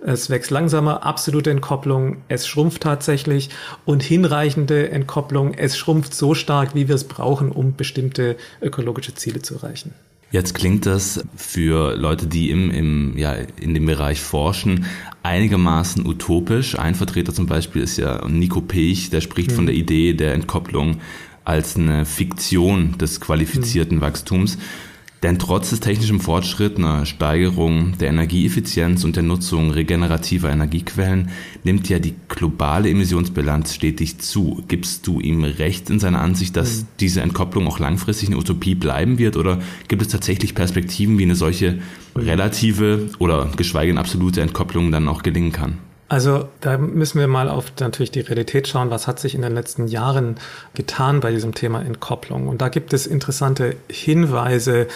es 0.05 0.29
wächst 0.29 0.51
langsamer, 0.51 1.03
absolute 1.05 1.49
Entkopplung, 1.51 2.17
es 2.27 2.47
schrumpft 2.47 2.83
tatsächlich 2.83 3.49
und 3.85 4.03
hinreichende 4.03 4.91
Entkopplung, 4.91 5.53
es 5.53 5.77
schrumpft 5.77 6.13
so 6.13 6.35
stark, 6.35 6.75
wie 6.75 6.87
wir 6.87 6.95
es 6.95 7.05
brauchen, 7.05 7.51
um 7.51 7.75
bestimmte 7.75 8.35
ökologische 8.61 9.15
Ziele 9.15 9.41
zu 9.41 9.55
erreichen. 9.55 9.93
Jetzt 10.31 10.53
klingt 10.53 10.85
das 10.85 11.23
für 11.35 11.95
Leute, 11.95 12.27
die 12.27 12.51
im, 12.51 12.69
im, 12.69 13.17
ja, 13.17 13.33
in 13.33 13.73
dem 13.73 13.87
Bereich 13.87 14.21
forschen, 14.21 14.85
einigermaßen 15.23 16.05
utopisch. 16.05 16.77
Ein 16.77 16.93
Vertreter 16.93 17.33
zum 17.33 17.47
Beispiel 17.47 17.81
ist 17.81 17.97
ja 17.97 18.27
Nico 18.27 18.61
Pech, 18.61 19.09
der 19.09 19.21
spricht 19.21 19.51
mhm. 19.51 19.55
von 19.55 19.65
der 19.65 19.75
Idee 19.75 20.13
der 20.13 20.35
Entkopplung 20.35 20.97
als 21.45 21.77
eine 21.77 22.05
Fiktion 22.05 22.97
des 22.99 23.19
qualifizierten 23.19 23.97
mhm. 23.97 24.01
Wachstums. 24.01 24.59
Denn 25.21 25.37
trotz 25.37 25.71
des 25.71 25.81
technischen 25.81 26.21
Fortschritts, 26.21 26.77
einer 26.77 27.05
Steigerung 27.05 27.97
der 27.97 28.09
Energieeffizienz 28.09 29.03
und 29.03 29.17
der 29.17 29.23
Nutzung 29.23 29.71
regenerativer 29.71 30.49
Energiequellen 30.49 31.29
nimmt 31.65 31.89
ja 31.89 31.99
die 31.99 32.15
globale 32.29 32.89
Emissionsbilanz 32.89 33.75
stetig 33.75 34.19
zu. 34.19 34.63
Gibst 34.69 35.05
du 35.07 35.19
ihm 35.19 35.43
recht 35.43 35.89
in 35.89 35.99
seiner 35.99 36.21
Ansicht, 36.21 36.55
dass 36.55 36.81
mhm. 36.81 36.87
diese 37.01 37.21
Entkopplung 37.21 37.67
auch 37.67 37.79
langfristig 37.79 38.29
eine 38.29 38.37
Utopie 38.37 38.75
bleiben 38.75 39.17
wird? 39.17 39.35
Oder 39.35 39.59
gibt 39.89 40.01
es 40.01 40.07
tatsächlich 40.07 40.55
Perspektiven, 40.55 41.17
wie 41.19 41.23
eine 41.23 41.35
solche 41.35 41.79
relative 42.15 43.09
oder 43.19 43.49
geschweige 43.57 43.91
denn 43.91 43.97
absolute 43.97 44.41
Entkopplung 44.41 44.89
dann 44.91 45.09
auch 45.09 45.21
gelingen 45.21 45.51
kann? 45.51 45.79
Also 46.09 46.49
da 46.59 46.79
müssen 46.79 47.19
wir 47.19 47.27
mal 47.27 47.49
auf 47.49 47.71
natürlich 47.79 48.09
die 48.09 48.21
Realität 48.21 48.67
schauen, 48.67 48.89
was 48.89 49.07
hat 49.07 49.19
sich 49.19 49.35
in 49.35 49.43
den 49.43 49.53
letzten 49.53 49.87
Jahren 49.87 50.37
getan 50.73 51.19
bei 51.19 51.31
diesem 51.31 51.53
Thema 51.53 51.81
Entkopplung. 51.81 52.47
Und 52.47 52.61
da 52.61 52.69
gibt 52.69 52.93
es 52.93 53.05
interessante 53.05 53.75
Hinweise, 53.89 54.87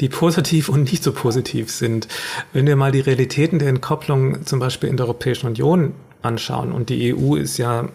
die 0.00 0.10
positiv 0.10 0.68
und 0.68 0.92
nicht 0.92 1.02
so 1.02 1.12
positiv 1.12 1.70
sind. 1.70 2.06
Wenn 2.52 2.66
wir 2.66 2.76
mal 2.76 2.92
die 2.92 3.00
Realitäten 3.00 3.58
der 3.58 3.68
Entkopplung 3.68 4.44
zum 4.44 4.60
Beispiel 4.60 4.90
in 4.90 4.98
der 4.98 5.06
Europäischen 5.06 5.46
Union 5.46 5.94
anschauen. 6.22 6.72
Und 6.72 6.88
die 6.88 7.14
EU 7.14 7.36
ist 7.36 7.58
ja 7.58 7.88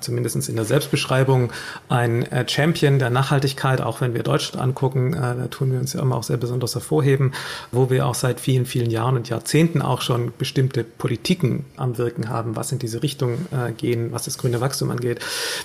zumindest 0.00 0.48
in 0.48 0.56
der 0.56 0.64
Selbstbeschreibung 0.64 1.52
ein 1.88 2.22
äh, 2.30 2.48
Champion 2.48 2.98
der 2.98 3.10
Nachhaltigkeit, 3.10 3.80
auch 3.80 4.00
wenn 4.00 4.14
wir 4.14 4.22
Deutschland 4.22 4.62
angucken, 4.62 5.14
äh, 5.14 5.20
da 5.20 5.46
tun 5.48 5.72
wir 5.72 5.78
uns 5.78 5.92
ja 5.92 6.00
immer 6.00 6.16
auch 6.16 6.22
sehr 6.22 6.36
besonders 6.36 6.74
hervorheben, 6.74 7.32
wo 7.70 7.90
wir 7.90 8.06
auch 8.06 8.14
seit 8.14 8.40
vielen, 8.40 8.66
vielen 8.66 8.90
Jahren 8.90 9.16
und 9.16 9.28
Jahrzehnten 9.28 9.82
auch 9.82 10.00
schon 10.00 10.32
bestimmte 10.38 10.84
Politiken 10.84 11.64
am 11.76 11.98
Wirken 11.98 12.28
haben, 12.28 12.56
was 12.56 12.72
in 12.72 12.78
diese 12.78 13.02
Richtung 13.02 13.46
gehen, 13.76 14.12
was 14.12 14.24
das 14.24 14.38
grüne 14.38 14.60
Wachstum 14.60 14.90
angeht. 14.90 15.20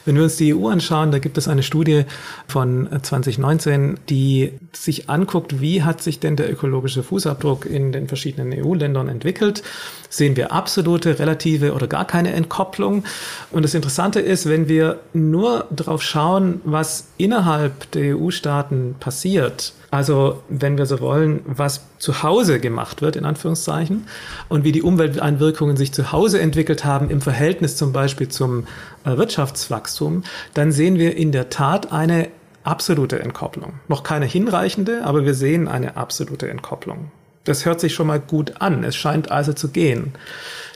Wenn 0.06 0.16
wir 0.16 0.24
uns 0.24 0.38
die 0.38 0.54
EU 0.54 0.68
anschauen, 0.68 1.12
da 1.12 1.20
gibt 1.20 1.38
es 1.38 1.48
eine 1.48 1.64
Studie 1.64 2.06
von 2.48 2.88
2019, 3.02 4.00
die 4.10 4.54
sich 4.74 5.10
anguckt, 5.10 5.62
wie 5.62 5.84
hat 5.84 6.02
sich 6.02 6.20
denn 6.20 6.36
der 6.36 6.52
ökologische 6.52 7.04
Fußabdruck 7.04 7.66
in 7.66 7.92
den 7.92 8.08
verschiedenen 8.08 8.54
EU-Ländern 8.54 9.08
entwickelt. 9.08 9.64
Sehen 10.10 10.36
wir 10.36 10.52
absolute, 10.52 11.20
relative 11.20 11.74
oder 11.74 11.88
gar 11.88 12.06
keine 12.06 12.34
Entkopplung. 12.34 13.04
Und 13.52 13.64
das 13.64 13.74
Interessante 13.74 14.17
ist, 14.20 14.48
wenn 14.48 14.68
wir 14.68 15.00
nur 15.14 15.66
darauf 15.70 16.02
schauen, 16.02 16.62
was 16.64 17.08
innerhalb 17.18 17.92
der 17.92 18.18
EU-Staaten 18.18 18.96
passiert, 19.00 19.74
also 19.92 20.44
wenn 20.50 20.78
wir 20.78 20.86
so 20.86 21.00
wollen, 21.00 21.42
was 21.46 21.82
zu 21.98 22.24
Hause 22.24 22.60
gemacht 22.60 23.02
wird, 23.02 23.16
in 23.16 23.26
Anführungszeichen, 23.26 24.08
und 24.50 24.64
wie 24.64 24.72
die 24.72 24.82
Umwelteinwirkungen 24.82 25.78
sich 25.78 25.94
zu 25.94 26.12
Hause 26.12 26.40
entwickelt 26.40 26.86
haben 26.86 27.10
im 27.10 27.22
Verhältnis 27.22 27.78
zum 27.78 27.94
Beispiel 27.94 28.28
zum 28.28 28.68
äh, 29.06 29.18
Wirtschaftswachstum, 29.18 30.24
dann 30.54 30.72
sehen 30.72 30.98
wir 30.98 31.16
in 31.16 31.32
der 31.32 31.50
Tat 31.50 31.92
eine 31.92 32.30
absolute 32.64 33.20
Entkopplung. 33.20 33.74
Noch 33.88 34.04
keine 34.04 34.26
hinreichende, 34.26 35.04
aber 35.06 35.26
wir 35.26 35.34
sehen 35.34 35.68
eine 35.68 35.96
absolute 35.96 36.50
Entkopplung. 36.50 37.12
Das 37.46 37.66
hört 37.66 37.80
sich 37.80 37.94
schon 37.94 38.08
mal 38.08 38.20
gut 38.20 38.60
an. 38.60 38.84
Es 38.84 38.98
scheint 38.98 39.32
also 39.32 39.54
zu 39.54 39.70
gehen. 39.70 40.12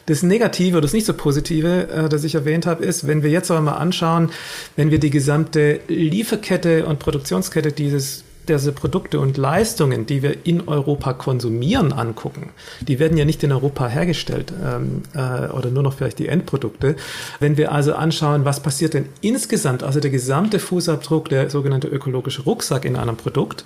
Das 0.05 0.24
Negative, 0.24 0.81
das 0.81 0.93
nicht 0.93 1.05
so 1.05 1.13
Positive, 1.13 1.88
äh, 1.89 2.10
das 2.10 2.24
ich 2.24 2.36
erwähnt 2.36 2.65
habe, 2.65 2.84
ist, 2.84 3.08
wenn 3.08 3.24
wir 3.24 3.29
jetzt 3.29 3.51
aber 3.51 3.62
mal 3.62 3.74
anschauen, 3.74 4.29
wenn 4.75 4.91
wir 4.91 5.00
die 5.00 5.10
gesamte 5.10 5.79
Lieferkette 5.88 6.86
und 6.86 7.00
Produktionskette 7.00 7.72
dieses 7.72 8.24
diese 8.48 8.72
Produkte 8.72 9.20
und 9.20 9.38
Leistungen, 9.38 10.05
die 10.05 10.22
wir 10.22 10.46
in 10.46 10.67
Europa 10.67 11.13
konsumieren, 11.13 11.93
angucken, 11.93 12.50
die 12.81 13.00
werden 13.00 13.17
ja 13.17 13.25
nicht 13.25 13.43
in 13.43 13.51
Europa 13.51 13.88
hergestellt 13.88 14.51
ähm, 14.63 15.03
äh, 15.13 15.50
oder 15.51 15.70
nur 15.70 15.84
noch 15.84 15.93
vielleicht 15.93 16.20
die 16.20 16.27
Endprodukte. 16.27 16.96
Wenn 17.39 17.58
wir 17.58 17.72
also 17.72 17.93
anschauen, 17.93 18.46
was 18.46 18.62
passiert 18.62 18.93
denn 18.93 19.05
insgesamt, 19.22 19.84
also 19.84 20.00
der 20.00 20.12
gesamte 20.12 20.60
Fußabdruck, 20.60 21.29
der 21.29 21.50
sogenannte 21.50 21.88
ökologische 21.88 22.43
Rucksack 22.43 22.86
in 22.86 22.96
einem 22.96 23.15
Produkt, 23.15 23.63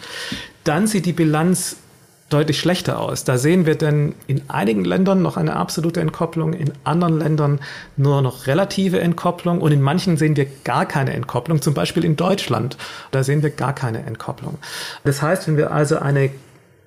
dann 0.63 0.87
sieht 0.87 1.05
die 1.05 1.13
Bilanz 1.13 1.77
deutlich 2.29 2.59
schlechter 2.59 2.99
aus. 2.99 3.23
Da 3.23 3.37
sehen 3.37 3.65
wir 3.65 3.75
denn 3.75 4.15
in 4.25 4.41
einigen 4.47 4.83
Ländern 4.83 5.21
noch 5.21 5.37
eine 5.37 5.55
absolute 5.55 6.01
Entkopplung, 6.01 6.53
in 6.53 6.71
anderen 6.83 7.19
Ländern 7.19 7.59
nur 7.97 8.21
noch 8.21 8.47
relative 8.47 8.99
Entkopplung 8.99 9.61
und 9.61 9.71
in 9.71 9.81
manchen 9.81 10.17
sehen 10.17 10.35
wir 10.35 10.47
gar 10.63 10.85
keine 10.85 11.13
Entkopplung, 11.13 11.61
zum 11.61 11.75
Beispiel 11.75 12.03
in 12.03 12.15
Deutschland. 12.15 12.77
Da 13.11 13.23
sehen 13.23 13.43
wir 13.43 13.51
gar 13.51 13.73
keine 13.73 14.05
Entkopplung. 14.05 14.57
Das 15.03 15.21
heißt, 15.21 15.47
wenn 15.47 15.57
wir 15.57 15.71
also 15.71 15.97
eine 15.97 16.31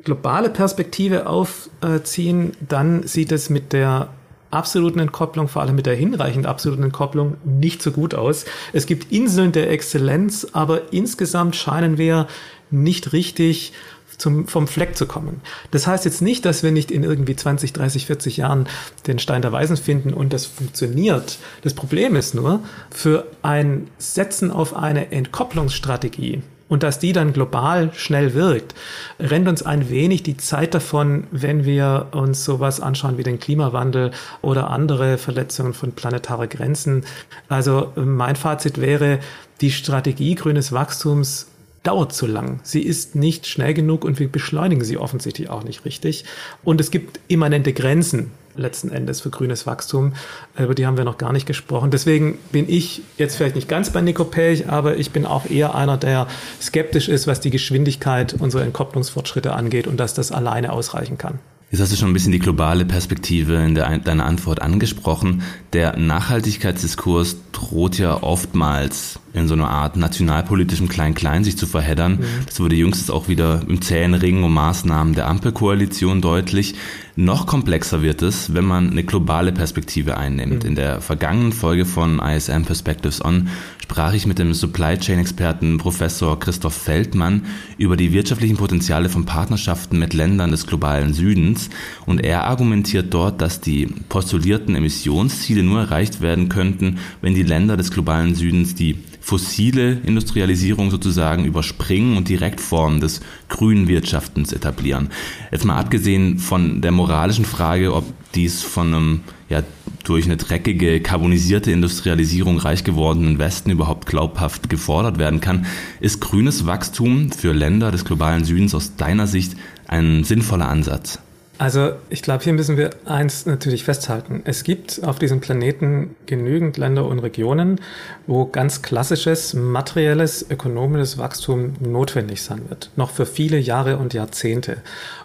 globale 0.02 0.50
Perspektive 0.50 1.26
aufziehen, 1.28 2.52
dann 2.60 3.04
sieht 3.04 3.30
es 3.30 3.48
mit 3.48 3.72
der 3.72 4.08
absoluten 4.50 4.98
Entkopplung, 4.98 5.46
vor 5.46 5.62
allem 5.62 5.76
mit 5.76 5.86
der 5.86 5.94
hinreichend 5.94 6.46
absoluten 6.46 6.82
Entkopplung, 6.82 7.36
nicht 7.44 7.82
so 7.82 7.92
gut 7.92 8.14
aus. 8.14 8.44
Es 8.72 8.86
gibt 8.86 9.12
Inseln 9.12 9.52
der 9.52 9.70
Exzellenz, 9.70 10.48
aber 10.52 10.92
insgesamt 10.92 11.54
scheinen 11.54 11.98
wir 11.98 12.26
nicht 12.70 13.12
richtig 13.12 13.72
zum, 14.18 14.46
vom 14.46 14.66
Fleck 14.66 14.96
zu 14.96 15.06
kommen. 15.06 15.40
Das 15.70 15.86
heißt 15.86 16.04
jetzt 16.04 16.20
nicht, 16.20 16.44
dass 16.44 16.62
wir 16.62 16.72
nicht 16.72 16.90
in 16.90 17.04
irgendwie 17.04 17.36
20, 17.36 17.72
30, 17.72 18.06
40 18.06 18.36
Jahren 18.36 18.66
den 19.06 19.18
Stein 19.18 19.42
der 19.42 19.52
Weisen 19.52 19.76
finden 19.76 20.12
und 20.12 20.32
das 20.32 20.46
funktioniert. 20.46 21.38
Das 21.62 21.74
Problem 21.74 22.16
ist 22.16 22.34
nur, 22.34 22.60
für 22.90 23.26
ein 23.42 23.88
Setzen 23.98 24.50
auf 24.50 24.76
eine 24.76 25.12
Entkopplungsstrategie, 25.12 26.42
und 26.68 26.82
dass 26.82 26.98
die 26.98 27.12
dann 27.12 27.32
global 27.32 27.90
schnell 27.94 28.34
wirkt, 28.34 28.74
rennt 29.18 29.48
uns 29.48 29.62
ein 29.62 29.88
wenig 29.88 30.22
die 30.22 30.36
Zeit 30.36 30.74
davon, 30.74 31.26
wenn 31.30 31.64
wir 31.64 32.08
uns 32.12 32.44
sowas 32.44 32.80
anschauen 32.80 33.18
wie 33.18 33.22
den 33.22 33.40
Klimawandel 33.40 34.10
oder 34.42 34.70
andere 34.70 35.18
Verletzungen 35.18 35.72
von 35.72 35.92
planetarer 35.92 36.46
Grenzen. 36.46 37.04
Also 37.48 37.92
mein 37.96 38.36
Fazit 38.36 38.80
wäre, 38.80 39.18
die 39.60 39.70
Strategie 39.70 40.34
grünes 40.34 40.72
Wachstums 40.72 41.46
dauert 41.82 42.12
zu 42.12 42.26
lang. 42.26 42.60
Sie 42.62 42.82
ist 42.82 43.14
nicht 43.14 43.46
schnell 43.46 43.74
genug 43.74 44.04
und 44.04 44.18
wir 44.18 44.28
beschleunigen 44.28 44.84
sie 44.84 44.98
offensichtlich 44.98 45.48
auch 45.48 45.64
nicht 45.64 45.84
richtig. 45.84 46.24
Und 46.64 46.80
es 46.80 46.90
gibt 46.90 47.20
immanente 47.28 47.72
Grenzen 47.72 48.32
letzten 48.58 48.90
Endes 48.90 49.20
für 49.20 49.30
grünes 49.30 49.66
Wachstum. 49.66 50.14
Über 50.58 50.74
die 50.74 50.86
haben 50.86 50.96
wir 50.96 51.04
noch 51.04 51.18
gar 51.18 51.32
nicht 51.32 51.46
gesprochen. 51.46 51.90
Deswegen 51.90 52.38
bin 52.52 52.68
ich 52.68 53.02
jetzt 53.16 53.36
vielleicht 53.36 53.54
nicht 53.54 53.68
ganz 53.68 53.90
bei 53.90 54.00
Nico 54.00 54.24
Pelch, 54.24 54.68
aber 54.68 54.96
ich 54.96 55.12
bin 55.12 55.24
auch 55.24 55.48
eher 55.48 55.74
einer, 55.74 55.96
der 55.96 56.26
skeptisch 56.60 57.08
ist, 57.08 57.26
was 57.26 57.40
die 57.40 57.50
Geschwindigkeit 57.50 58.34
unserer 58.34 58.62
Entkopplungsfortschritte 58.64 59.52
angeht 59.52 59.86
und 59.86 59.98
dass 59.98 60.14
das 60.14 60.32
alleine 60.32 60.72
ausreichen 60.72 61.18
kann. 61.18 61.38
Jetzt 61.70 61.80
hast 61.80 61.92
du 61.92 61.96
schon 61.96 62.08
ein 62.08 62.14
bisschen 62.14 62.32
die 62.32 62.38
globale 62.38 62.86
Perspektive 62.86 63.56
in 63.56 63.74
der, 63.74 63.98
deiner 63.98 64.24
Antwort 64.24 64.62
angesprochen. 64.62 65.42
Der 65.74 65.98
Nachhaltigkeitsdiskurs 65.98 67.36
droht 67.52 67.98
ja 67.98 68.22
oftmals 68.22 69.20
in 69.34 69.48
so 69.48 69.54
einer 69.54 69.68
Art 69.68 69.96
nationalpolitischem 69.96 70.88
Klein-Klein 70.88 71.44
sich 71.44 71.58
zu 71.58 71.66
verheddern. 71.66 72.20
Mhm. 72.20 72.46
Das 72.46 72.58
wurde 72.58 72.74
jüngst 72.74 73.10
auch 73.10 73.28
wieder 73.28 73.60
im 73.68 73.82
zähen 73.82 74.14
Ringen 74.14 74.44
um 74.44 74.54
Maßnahmen 74.54 75.14
der 75.14 75.26
Ampelkoalition 75.26 76.22
deutlich. 76.22 76.74
Noch 77.20 77.46
komplexer 77.46 78.00
wird 78.00 78.22
es, 78.22 78.54
wenn 78.54 78.64
man 78.64 78.92
eine 78.92 79.02
globale 79.02 79.50
Perspektive 79.50 80.18
einnimmt. 80.18 80.62
Mhm. 80.62 80.68
In 80.68 80.74
der 80.76 81.00
vergangenen 81.00 81.52
Folge 81.52 81.84
von 81.84 82.20
ISM 82.20 82.62
Perspectives 82.62 83.24
On 83.24 83.48
sprach 83.82 84.12
ich 84.12 84.24
mit 84.24 84.38
dem 84.38 84.54
Supply 84.54 84.96
Chain 84.96 85.18
Experten 85.18 85.78
Professor 85.78 86.38
Christoph 86.38 86.74
Feldmann 86.74 87.46
über 87.76 87.96
die 87.96 88.12
wirtschaftlichen 88.12 88.56
Potenziale 88.56 89.08
von 89.08 89.24
Partnerschaften 89.24 89.98
mit 89.98 90.14
Ländern 90.14 90.52
des 90.52 90.68
globalen 90.68 91.12
Südens 91.12 91.70
und 92.06 92.24
er 92.24 92.44
argumentiert 92.44 93.12
dort, 93.12 93.40
dass 93.40 93.60
die 93.60 93.86
postulierten 94.08 94.76
Emissionsziele 94.76 95.64
nur 95.64 95.80
erreicht 95.80 96.20
werden 96.20 96.48
könnten, 96.48 96.98
wenn 97.20 97.34
die 97.34 97.42
Länder 97.42 97.76
des 97.76 97.90
globalen 97.90 98.36
Südens 98.36 98.76
die 98.76 98.96
fossile 99.28 100.00
Industrialisierung 100.06 100.90
sozusagen 100.90 101.44
überspringen 101.44 102.16
und 102.16 102.30
direkt 102.30 102.62
Formen 102.62 102.98
des 102.98 103.20
grünen 103.50 103.86
Wirtschaftens 103.86 104.54
etablieren. 104.54 105.10
Jetzt 105.52 105.66
mal 105.66 105.76
abgesehen 105.76 106.38
von 106.38 106.80
der 106.80 106.92
moralischen 106.92 107.44
Frage, 107.44 107.94
ob 107.94 108.06
dies 108.34 108.62
von 108.62 108.94
einem 108.94 109.20
ja, 109.50 109.62
durch 110.02 110.24
eine 110.24 110.38
dreckige, 110.38 111.02
carbonisierte 111.02 111.70
Industrialisierung 111.70 112.56
reich 112.56 112.84
gewordenen 112.84 113.38
Westen 113.38 113.68
überhaupt 113.68 114.06
glaubhaft 114.06 114.70
gefordert 114.70 115.18
werden 115.18 115.42
kann, 115.42 115.66
ist 116.00 116.22
grünes 116.22 116.64
Wachstum 116.64 117.30
für 117.30 117.52
Länder 117.52 117.90
des 117.90 118.06
globalen 118.06 118.44
Südens 118.44 118.74
aus 118.74 118.96
deiner 118.96 119.26
Sicht 119.26 119.56
ein 119.88 120.24
sinnvoller 120.24 120.70
Ansatz? 120.70 121.20
Also 121.58 121.94
ich 122.08 122.22
glaube, 122.22 122.44
hier 122.44 122.52
müssen 122.52 122.76
wir 122.76 122.90
eins 123.04 123.44
natürlich 123.44 123.82
festhalten. 123.82 124.42
Es 124.44 124.62
gibt 124.62 125.02
auf 125.02 125.18
diesem 125.18 125.40
Planeten 125.40 126.14
genügend 126.26 126.76
Länder 126.76 127.04
und 127.06 127.18
Regionen, 127.18 127.80
wo 128.28 128.46
ganz 128.46 128.80
klassisches 128.80 129.54
materielles, 129.54 130.46
ökonomisches 130.48 131.18
Wachstum 131.18 131.74
notwendig 131.80 132.42
sein 132.42 132.62
wird. 132.68 132.92
Noch 132.94 133.10
für 133.10 133.26
viele 133.26 133.58
Jahre 133.58 133.96
und 133.96 134.14
Jahrzehnte. 134.14 134.78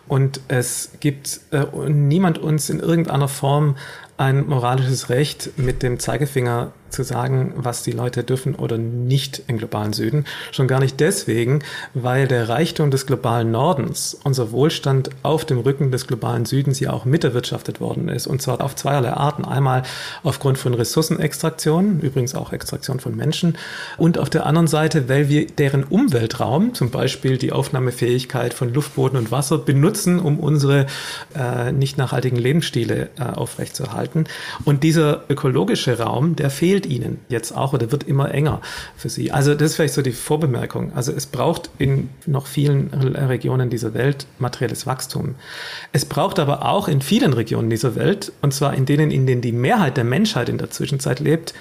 Und 0.08 0.42
es 0.48 0.90
gibt 1.00 1.40
äh, 1.52 1.66
niemand 1.88 2.40
uns 2.40 2.72
in 2.72 2.80
irgendeiner 2.80 3.28
Form 3.28 3.78
ein 4.18 4.48
moralisches 4.48 5.10
Recht 5.10 5.52
mit 5.58 5.84
dem 5.84 6.00
Zeigefinger 6.00 6.72
zu 6.94 7.04
sagen, 7.04 7.54
was 7.58 7.84
die 7.84 7.92
Leute 7.92 8.24
dürfen 8.24 8.56
oder 8.56 8.78
nicht 8.78 9.44
im 9.48 9.58
globalen 9.58 9.94
Süden. 9.94 10.26
Schon 10.52 10.68
gar 10.68 10.80
nicht 10.80 11.00
deswegen, 11.00 11.60
weil 11.94 12.28
der 12.28 12.50
Reichtum 12.50 12.92
des 12.92 13.06
globalen 13.06 13.52
Nordens, 13.52 14.18
unser 14.24 14.52
Wohlstand 14.52 15.10
auf 15.24 15.46
dem 15.46 15.60
Rücken 15.60 15.92
des 15.92 16.08
globalen 16.08 16.46
Südens 16.46 16.80
ja 16.80 16.92
auch 16.94 17.06
miterwirtschaftet 17.06 17.82
worden 17.82 18.10
ist. 18.10 18.28
Und 18.28 18.42
zwar 18.42 18.62
auf 18.62 18.76
zweierlei 18.76 19.12
Arten. 19.12 19.46
Einmal 19.46 19.84
aufgrund 20.24 20.58
von 20.58 20.74
Ressourcenextraktion, 20.74 22.00
übrigens 22.00 22.36
auch 22.36 22.54
Extraktion 22.54 23.00
von 23.00 23.16
Menschen. 23.16 23.58
Und 23.98 24.18
auf 24.18 24.30
der 24.30 24.46
anderen 24.46 24.68
Seite, 24.68 25.10
weil 25.10 25.30
wir 25.30 25.48
deren 25.48 25.84
Umweltraum, 25.84 26.74
zum 26.74 26.92
Beispiel 26.92 27.38
die 27.38 27.52
Aufnahmefähigkeit 27.52 28.54
von 28.54 28.74
Luft, 28.74 28.96
Boden 28.96 29.18
und 29.18 29.32
Wasser, 29.32 29.58
benutzen, 29.58 30.20
um 30.20 30.40
unsere 30.40 30.86
äh, 31.36 31.72
nicht 31.72 31.98
nachhaltigen 31.98 32.38
Lebensstile 32.38 33.10
äh, 33.18 33.24
aufrechtzuerhalten. 33.24 34.26
Und 34.66 34.84
dieser 34.84 35.24
ökologische 35.30 35.98
Raum, 36.00 36.36
der 36.36 36.50
fehlt 36.84 36.86
ihnen 36.86 37.20
jetzt 37.30 37.56
auch 37.56 37.74
oder 37.74 37.92
wird 37.92 38.04
immer 38.04 38.34
enger 38.34 38.62
für 38.96 39.10
sie. 39.10 39.32
Also 39.32 39.56
das 39.56 39.72
ist 39.72 39.76
vielleicht 39.76 39.94
so 39.94 40.02
die 40.02 40.12
Vorbemerkung. 40.12 40.94
Also 40.96 41.12
es 41.12 41.26
braucht 41.26 41.70
in 41.78 42.10
noch 42.26 42.48
vielen 42.48 42.94
Regionen 42.94 43.70
dieser 43.70 43.94
Welt 43.94 44.26
materielles 44.40 44.86
Wachstum. 44.86 45.36
Es 45.92 46.06
braucht 46.06 46.40
aber 46.40 46.66
auch 46.66 46.88
in 46.88 47.02
vielen 47.02 47.34
Regionen 47.34 47.70
dieser 47.70 47.96
Welt, 47.96 48.32
und 48.42 48.54
zwar 48.54 48.74
in 48.74 48.86
denen, 48.86 49.12
in 49.12 49.26
denen 49.26 49.42
die 49.42 49.52
Mehrheit 49.52 49.98
der 49.98 50.04
Menschheit 50.04 50.50
in 50.50 50.58
der 50.58 50.70
Zwischenzeit 50.70 51.20
lebt, 51.20 51.54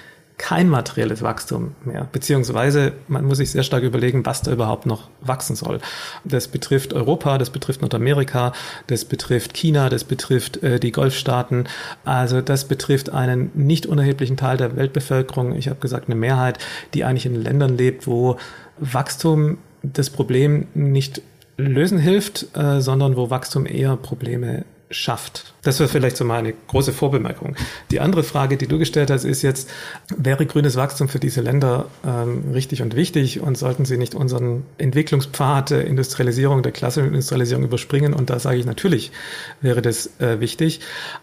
kein 0.43 0.69
materielles 0.69 1.23
Wachstum 1.23 1.77
mehr. 1.85 2.09
Beziehungsweise 2.11 2.95
man 3.07 3.25
muss 3.25 3.39
sich 3.39 3.53
sehr 3.53 3.63
stark 3.63 3.85
überlegen, 3.85 4.27
was 4.27 4.43
da 4.43 4.51
überhaupt 4.51 4.87
noch 4.87 5.09
wachsen 5.21 5.55
soll. 5.55 5.79
Das 6.25 6.49
betrifft 6.49 6.93
Europa, 6.95 7.39
das 7.39 7.51
betrifft 7.51 7.81
Nordamerika, 7.81 8.53
das 8.89 9.05
betrifft 9.05 9.55
China, 9.55 9.89
das 9.89 10.03
betrifft 10.03 10.61
äh, 10.65 10.81
die 10.81 10.91
Golfstaaten. 10.91 11.69
Also 12.05 12.41
das 12.41 12.65
betrifft 12.65 13.11
einen 13.11 13.53
nicht 13.55 13.87
unerheblichen 13.87 14.37
Teil 14.37 14.57
der 14.57 14.75
Weltbevölkerung. 14.75 15.55
Ich 15.55 15.69
habe 15.69 15.79
gesagt, 15.79 16.09
eine 16.09 16.17
Mehrheit, 16.17 16.59
die 16.93 17.05
eigentlich 17.05 17.27
in 17.27 17.37
Ländern 17.37 17.77
lebt, 17.77 18.09
wo 18.09 18.37
Wachstum 18.79 19.59
das 19.85 20.11
Problem 20.11 20.67
nicht 20.75 21.23
lösen 21.57 21.99
hilft, 21.99 22.49
äh, 22.57 22.81
sondern 22.81 23.15
wo 23.15 23.31
Wachstum 23.31 23.65
eher 23.65 23.97
Probleme 23.97 24.65
schafft. 24.93 25.55
Das 25.63 25.79
wäre 25.81 25.89
vielleicht 25.89 26.17
so 26.17 26.25
meine 26.25 26.53
große 26.69 26.93
Vorbemerkung. 26.93 27.57
Die 27.91 28.01
andere 28.01 28.23
Frage, 28.23 28.57
die 28.57 28.67
du 28.67 28.79
gestellt 28.79 29.11
hast, 29.11 29.25
ist 29.25 29.43
jetzt, 29.43 29.71
wäre 30.17 30.47
grünes 30.47 30.77
Wachstum 30.77 31.09
für 31.09 31.19
diese 31.19 31.41
Länder 31.41 31.87
ähm, 32.07 32.53
richtig 32.53 32.83
und 32.83 32.97
wichtig 32.97 33.41
und 33.41 33.57
sollten 33.57 33.85
sie 33.85 33.97
nicht 33.97 34.15
unseren 34.15 34.65
Entwicklungspfad 34.79 35.71
der 35.71 35.87
Industrialisierung, 35.87 36.63
der 36.63 36.73
klassischen 36.73 37.09
Industrialisierung 37.09 37.65
überspringen? 37.65 38.15
Und 38.15 38.31
da 38.31 38.39
sage 38.39 38.59
ich 38.59 38.67
natürlich, 38.67 39.13
wäre 39.61 39.83
das 39.83 40.21
äh, 40.21 40.41
wichtig. 40.41 40.81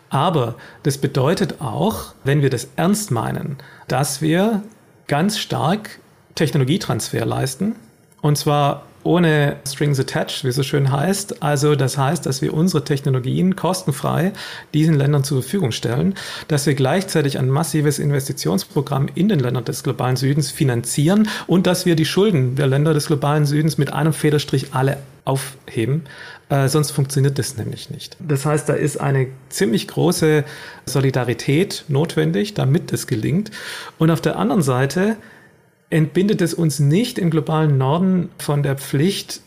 Aber 0.09 0.55
das 0.83 0.97
bedeutet 0.97 1.61
auch, 1.61 2.13
wenn 2.23 2.41
wir 2.41 2.49
das 2.49 2.67
ernst 2.75 3.11
meinen, 3.11 3.57
dass 3.87 4.21
wir 4.21 4.63
ganz 5.07 5.37
stark 5.37 5.99
Technologietransfer 6.35 7.25
leisten. 7.25 7.75
Und 8.21 8.37
zwar 8.37 8.85
ohne 9.03 9.57
Strings 9.67 9.99
attached, 9.99 10.43
wie 10.43 10.49
es 10.49 10.55
so 10.55 10.63
schön 10.63 10.91
heißt. 10.91 11.41
Also 11.41 11.75
das 11.75 11.97
heißt, 11.97 12.25
dass 12.25 12.41
wir 12.41 12.53
unsere 12.53 12.83
Technologien 12.83 13.55
kostenfrei 13.55 14.33
diesen 14.73 14.95
Ländern 14.95 15.23
zur 15.23 15.41
Verfügung 15.41 15.71
stellen, 15.71 16.15
dass 16.47 16.65
wir 16.65 16.73
gleichzeitig 16.73 17.39
ein 17.39 17.49
massives 17.49 17.99
Investitionsprogramm 17.99 19.07
in 19.15 19.29
den 19.29 19.39
Ländern 19.39 19.65
des 19.65 19.83
globalen 19.83 20.15
Südens 20.15 20.51
finanzieren 20.51 21.27
und 21.47 21.67
dass 21.67 21.85
wir 21.85 21.95
die 21.95 22.05
Schulden 22.05 22.55
der 22.55 22.67
Länder 22.67 22.93
des 22.93 23.07
globalen 23.07 23.45
Südens 23.45 23.77
mit 23.77 23.93
einem 23.93 24.13
Federstrich 24.13 24.73
alle 24.73 24.97
aufheben. 25.25 26.03
Äh, 26.49 26.67
sonst 26.67 26.91
funktioniert 26.91 27.37
das 27.37 27.57
nämlich 27.57 27.89
nicht. 27.89 28.17
Das 28.19 28.45
heißt, 28.45 28.67
da 28.67 28.73
ist 28.73 28.99
eine 28.99 29.27
ziemlich 29.49 29.87
große 29.87 30.43
Solidarität 30.85 31.85
notwendig, 31.87 32.55
damit 32.55 32.91
es 32.91 33.05
gelingt. 33.05 33.51
Und 33.99 34.09
auf 34.09 34.21
der 34.21 34.37
anderen 34.37 34.63
Seite 34.63 35.17
entbindet 35.89 36.41
es 36.41 36.53
uns 36.53 36.79
nicht 36.79 37.17
im 37.17 37.29
globalen 37.29 37.77
Norden 37.77 38.29
von 38.37 38.63
der 38.63 38.75
Pflicht, 38.75 39.41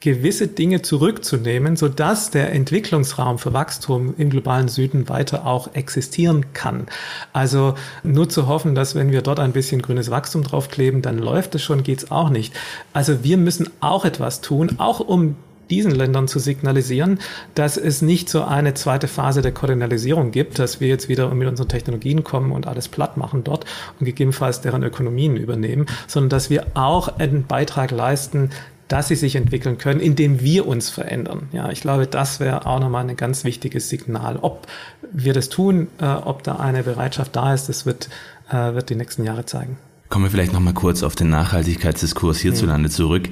gewisse 0.00 0.46
Dinge 0.46 0.82
zurückzunehmen, 0.82 1.74
sodass 1.74 2.30
der 2.30 2.52
Entwicklungsraum 2.52 3.38
für 3.38 3.52
Wachstum 3.52 4.14
im 4.18 4.30
globalen 4.30 4.68
Süden 4.68 5.08
weiter 5.08 5.46
auch 5.46 5.74
existieren 5.74 6.52
kann. 6.52 6.86
Also 7.32 7.74
nur 8.04 8.28
zu 8.28 8.46
hoffen, 8.46 8.74
dass 8.74 8.94
wenn 8.94 9.10
wir 9.10 9.22
dort 9.22 9.40
ein 9.40 9.52
bisschen 9.52 9.82
grünes 9.82 10.10
Wachstum 10.10 10.44
draufkleben, 10.44 11.02
dann 11.02 11.18
läuft 11.18 11.54
es 11.54 11.62
schon, 11.62 11.82
geht's 11.82 12.10
auch 12.10 12.30
nicht. 12.30 12.54
Also 12.92 13.24
wir 13.24 13.36
müssen 13.36 13.70
auch 13.80 14.04
etwas 14.04 14.42
tun, 14.42 14.76
auch 14.78 15.00
um 15.00 15.36
diesen 15.70 15.90
Ländern 15.90 16.28
zu 16.28 16.38
signalisieren, 16.38 17.18
dass 17.54 17.76
es 17.76 18.02
nicht 18.02 18.28
so 18.28 18.44
eine 18.44 18.74
zweite 18.74 19.08
Phase 19.08 19.42
der 19.42 19.52
Kolonialisierung 19.52 20.30
gibt, 20.30 20.58
dass 20.58 20.80
wir 20.80 20.88
jetzt 20.88 21.08
wieder 21.08 21.32
mit 21.34 21.48
unseren 21.48 21.68
Technologien 21.68 22.24
kommen 22.24 22.52
und 22.52 22.66
alles 22.66 22.88
platt 22.88 23.16
machen 23.16 23.44
dort 23.44 23.64
und 23.98 24.06
gegebenenfalls 24.06 24.60
deren 24.60 24.82
Ökonomien 24.82 25.36
übernehmen, 25.36 25.86
sondern 26.06 26.30
dass 26.30 26.50
wir 26.50 26.66
auch 26.74 27.18
einen 27.18 27.46
Beitrag 27.46 27.90
leisten, 27.90 28.50
dass 28.88 29.08
sie 29.08 29.16
sich 29.16 29.34
entwickeln 29.34 29.78
können, 29.78 30.00
indem 30.00 30.40
wir 30.40 30.66
uns 30.66 30.90
verändern. 30.90 31.48
Ja, 31.52 31.70
ich 31.70 31.80
glaube, 31.80 32.06
das 32.06 32.38
wäre 32.38 32.66
auch 32.66 32.78
nochmal 32.78 33.08
ein 33.08 33.16
ganz 33.16 33.44
wichtiges 33.44 33.88
Signal. 33.88 34.38
Ob 34.40 34.66
wir 35.12 35.32
das 35.32 35.48
tun, 35.48 35.88
äh, 36.00 36.06
ob 36.06 36.42
da 36.44 36.56
eine 36.56 36.82
Bereitschaft 36.84 37.34
da 37.34 37.52
ist, 37.52 37.68
das 37.68 37.84
wird, 37.84 38.08
äh, 38.50 38.74
wird 38.74 38.90
die 38.90 38.94
nächsten 38.94 39.24
Jahre 39.24 39.44
zeigen. 39.44 39.76
Kommen 40.08 40.26
wir 40.26 40.30
vielleicht 40.30 40.52
nochmal 40.52 40.74
kurz 40.74 41.02
auf 41.02 41.16
den 41.16 41.30
Nachhaltigkeitsdiskurs 41.30 42.38
hierzulande 42.38 42.88
mhm. 42.88 42.92
zurück. 42.92 43.28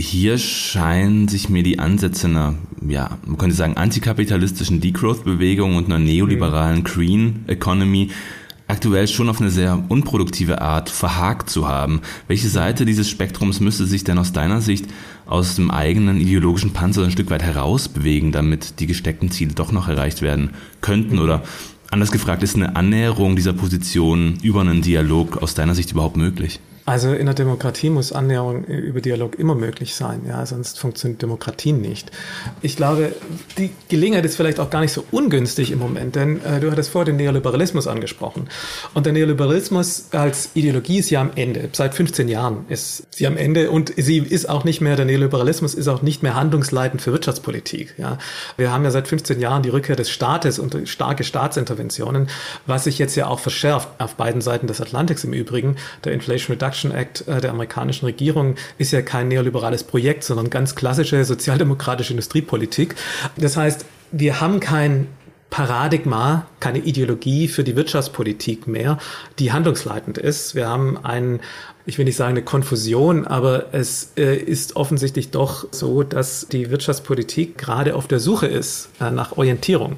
Hier 0.00 0.38
scheinen 0.38 1.28
sich 1.28 1.50
mir 1.50 1.62
die 1.62 1.78
Ansätze 1.78 2.26
einer, 2.26 2.54
ja, 2.88 3.18
man 3.26 3.36
könnte 3.36 3.54
sagen, 3.54 3.76
antikapitalistischen 3.76 4.80
Degrowth-Bewegung 4.80 5.76
und 5.76 5.86
einer 5.86 5.98
neoliberalen 5.98 6.84
Green 6.84 7.44
Economy 7.48 8.08
aktuell 8.66 9.06
schon 9.08 9.28
auf 9.28 9.42
eine 9.42 9.50
sehr 9.50 9.84
unproduktive 9.90 10.62
Art 10.62 10.88
verhakt 10.88 11.50
zu 11.50 11.68
haben. 11.68 12.00
Welche 12.28 12.48
Seite 12.48 12.86
dieses 12.86 13.10
Spektrums 13.10 13.60
müsste 13.60 13.84
sich 13.84 14.02
denn 14.02 14.16
aus 14.16 14.32
deiner 14.32 14.62
Sicht 14.62 14.86
aus 15.26 15.56
dem 15.56 15.70
eigenen 15.70 16.18
ideologischen 16.18 16.72
Panzer 16.72 17.04
ein 17.04 17.10
Stück 17.10 17.28
weit 17.28 17.42
herausbewegen, 17.42 18.32
damit 18.32 18.80
die 18.80 18.86
gesteckten 18.86 19.30
Ziele 19.30 19.52
doch 19.52 19.70
noch 19.70 19.86
erreicht 19.86 20.22
werden 20.22 20.52
könnten? 20.80 21.18
Oder 21.18 21.42
anders 21.90 22.10
gefragt, 22.10 22.42
ist 22.42 22.56
eine 22.56 22.74
Annäherung 22.74 23.36
dieser 23.36 23.52
Position 23.52 24.38
über 24.42 24.62
einen 24.62 24.80
Dialog 24.80 25.42
aus 25.42 25.52
deiner 25.52 25.74
Sicht 25.74 25.92
überhaupt 25.92 26.16
möglich? 26.16 26.58
Also 26.90 27.12
in 27.12 27.26
der 27.26 27.36
Demokratie 27.36 27.88
muss 27.88 28.12
Annäherung 28.12 28.64
über 28.64 29.00
Dialog 29.00 29.38
immer 29.38 29.54
möglich 29.54 29.94
sein, 29.94 30.22
ja, 30.26 30.44
sonst 30.44 30.80
funktioniert 30.80 31.22
Demokratie 31.22 31.70
nicht. 31.70 32.10
Ich 32.62 32.74
glaube, 32.74 33.14
die 33.58 33.70
Gelegenheit 33.88 34.24
ist 34.24 34.34
vielleicht 34.34 34.58
auch 34.58 34.70
gar 34.70 34.80
nicht 34.80 34.90
so 34.90 35.04
ungünstig 35.12 35.70
im 35.70 35.78
Moment, 35.78 36.16
denn 36.16 36.44
äh, 36.44 36.58
du 36.58 36.68
hattest 36.68 36.90
vorher 36.90 37.06
den 37.06 37.14
Neoliberalismus 37.14 37.86
angesprochen. 37.86 38.48
Und 38.92 39.06
der 39.06 39.12
Neoliberalismus 39.12 40.06
als 40.10 40.50
Ideologie 40.54 40.98
ist 40.98 41.10
ja 41.10 41.20
am 41.20 41.30
Ende. 41.36 41.68
Seit 41.70 41.94
15 41.94 42.26
Jahren 42.26 42.64
ist 42.68 43.06
sie 43.10 43.28
am 43.28 43.36
Ende 43.36 43.70
und 43.70 43.92
sie 43.96 44.18
ist 44.18 44.48
auch 44.48 44.64
nicht 44.64 44.80
mehr, 44.80 44.96
der 44.96 45.04
Neoliberalismus 45.04 45.74
ist 45.74 45.86
auch 45.86 46.02
nicht 46.02 46.24
mehr 46.24 46.34
handlungsleitend 46.34 47.02
für 47.02 47.12
Wirtschaftspolitik. 47.12 47.94
Ja. 47.98 48.18
Wir 48.56 48.72
haben 48.72 48.82
ja 48.82 48.90
seit 48.90 49.06
15 49.06 49.38
Jahren 49.38 49.62
die 49.62 49.68
Rückkehr 49.68 49.94
des 49.94 50.10
Staates 50.10 50.58
und 50.58 50.76
starke 50.88 51.22
Staatsinterventionen, 51.22 52.26
was 52.66 52.82
sich 52.82 52.98
jetzt 52.98 53.14
ja 53.14 53.28
auch 53.28 53.38
verschärft 53.38 53.90
auf 53.98 54.16
beiden 54.16 54.40
Seiten 54.40 54.66
des 54.66 54.80
Atlantiks 54.80 55.22
im 55.22 55.32
Übrigen. 55.32 55.76
Der 56.02 56.14
Inflation 56.14 56.56
Reduction 56.56 56.79
Reduction 56.84 56.92
Act 56.92 57.28
äh, 57.28 57.40
der 57.40 57.50
amerikanischen 57.50 58.06
Regierung 58.06 58.56
ist 58.78 58.92
ja 58.92 59.02
kein 59.02 59.28
neoliberales 59.28 59.84
Projekt, 59.84 60.24
sondern 60.24 60.50
ganz 60.50 60.74
klassische 60.74 61.24
sozialdemokratische 61.24 62.12
Industriepolitik. 62.12 62.94
Das 63.36 63.56
heißt, 63.56 63.84
wir 64.12 64.40
haben 64.40 64.60
kein 64.60 65.06
Paradigma, 65.50 66.46
keine 66.60 66.78
Ideologie 66.78 67.48
für 67.48 67.64
die 67.64 67.74
Wirtschaftspolitik 67.74 68.66
mehr, 68.66 68.98
die 69.38 69.52
handlungsleitend 69.52 70.18
ist. 70.18 70.54
Wir 70.54 70.68
haben 70.68 71.02
einen, 71.04 71.40
ich 71.86 71.98
will 71.98 72.04
nicht 72.04 72.16
sagen 72.16 72.32
eine 72.32 72.42
Konfusion, 72.42 73.26
aber 73.26 73.72
es 73.72 74.12
äh, 74.16 74.36
ist 74.36 74.76
offensichtlich 74.76 75.30
doch 75.30 75.66
so, 75.72 76.02
dass 76.02 76.46
die 76.48 76.70
Wirtschaftspolitik 76.70 77.58
gerade 77.58 77.96
auf 77.96 78.06
der 78.06 78.20
Suche 78.20 78.46
ist 78.46 78.90
äh, 79.00 79.10
nach 79.10 79.36
Orientierung. 79.36 79.96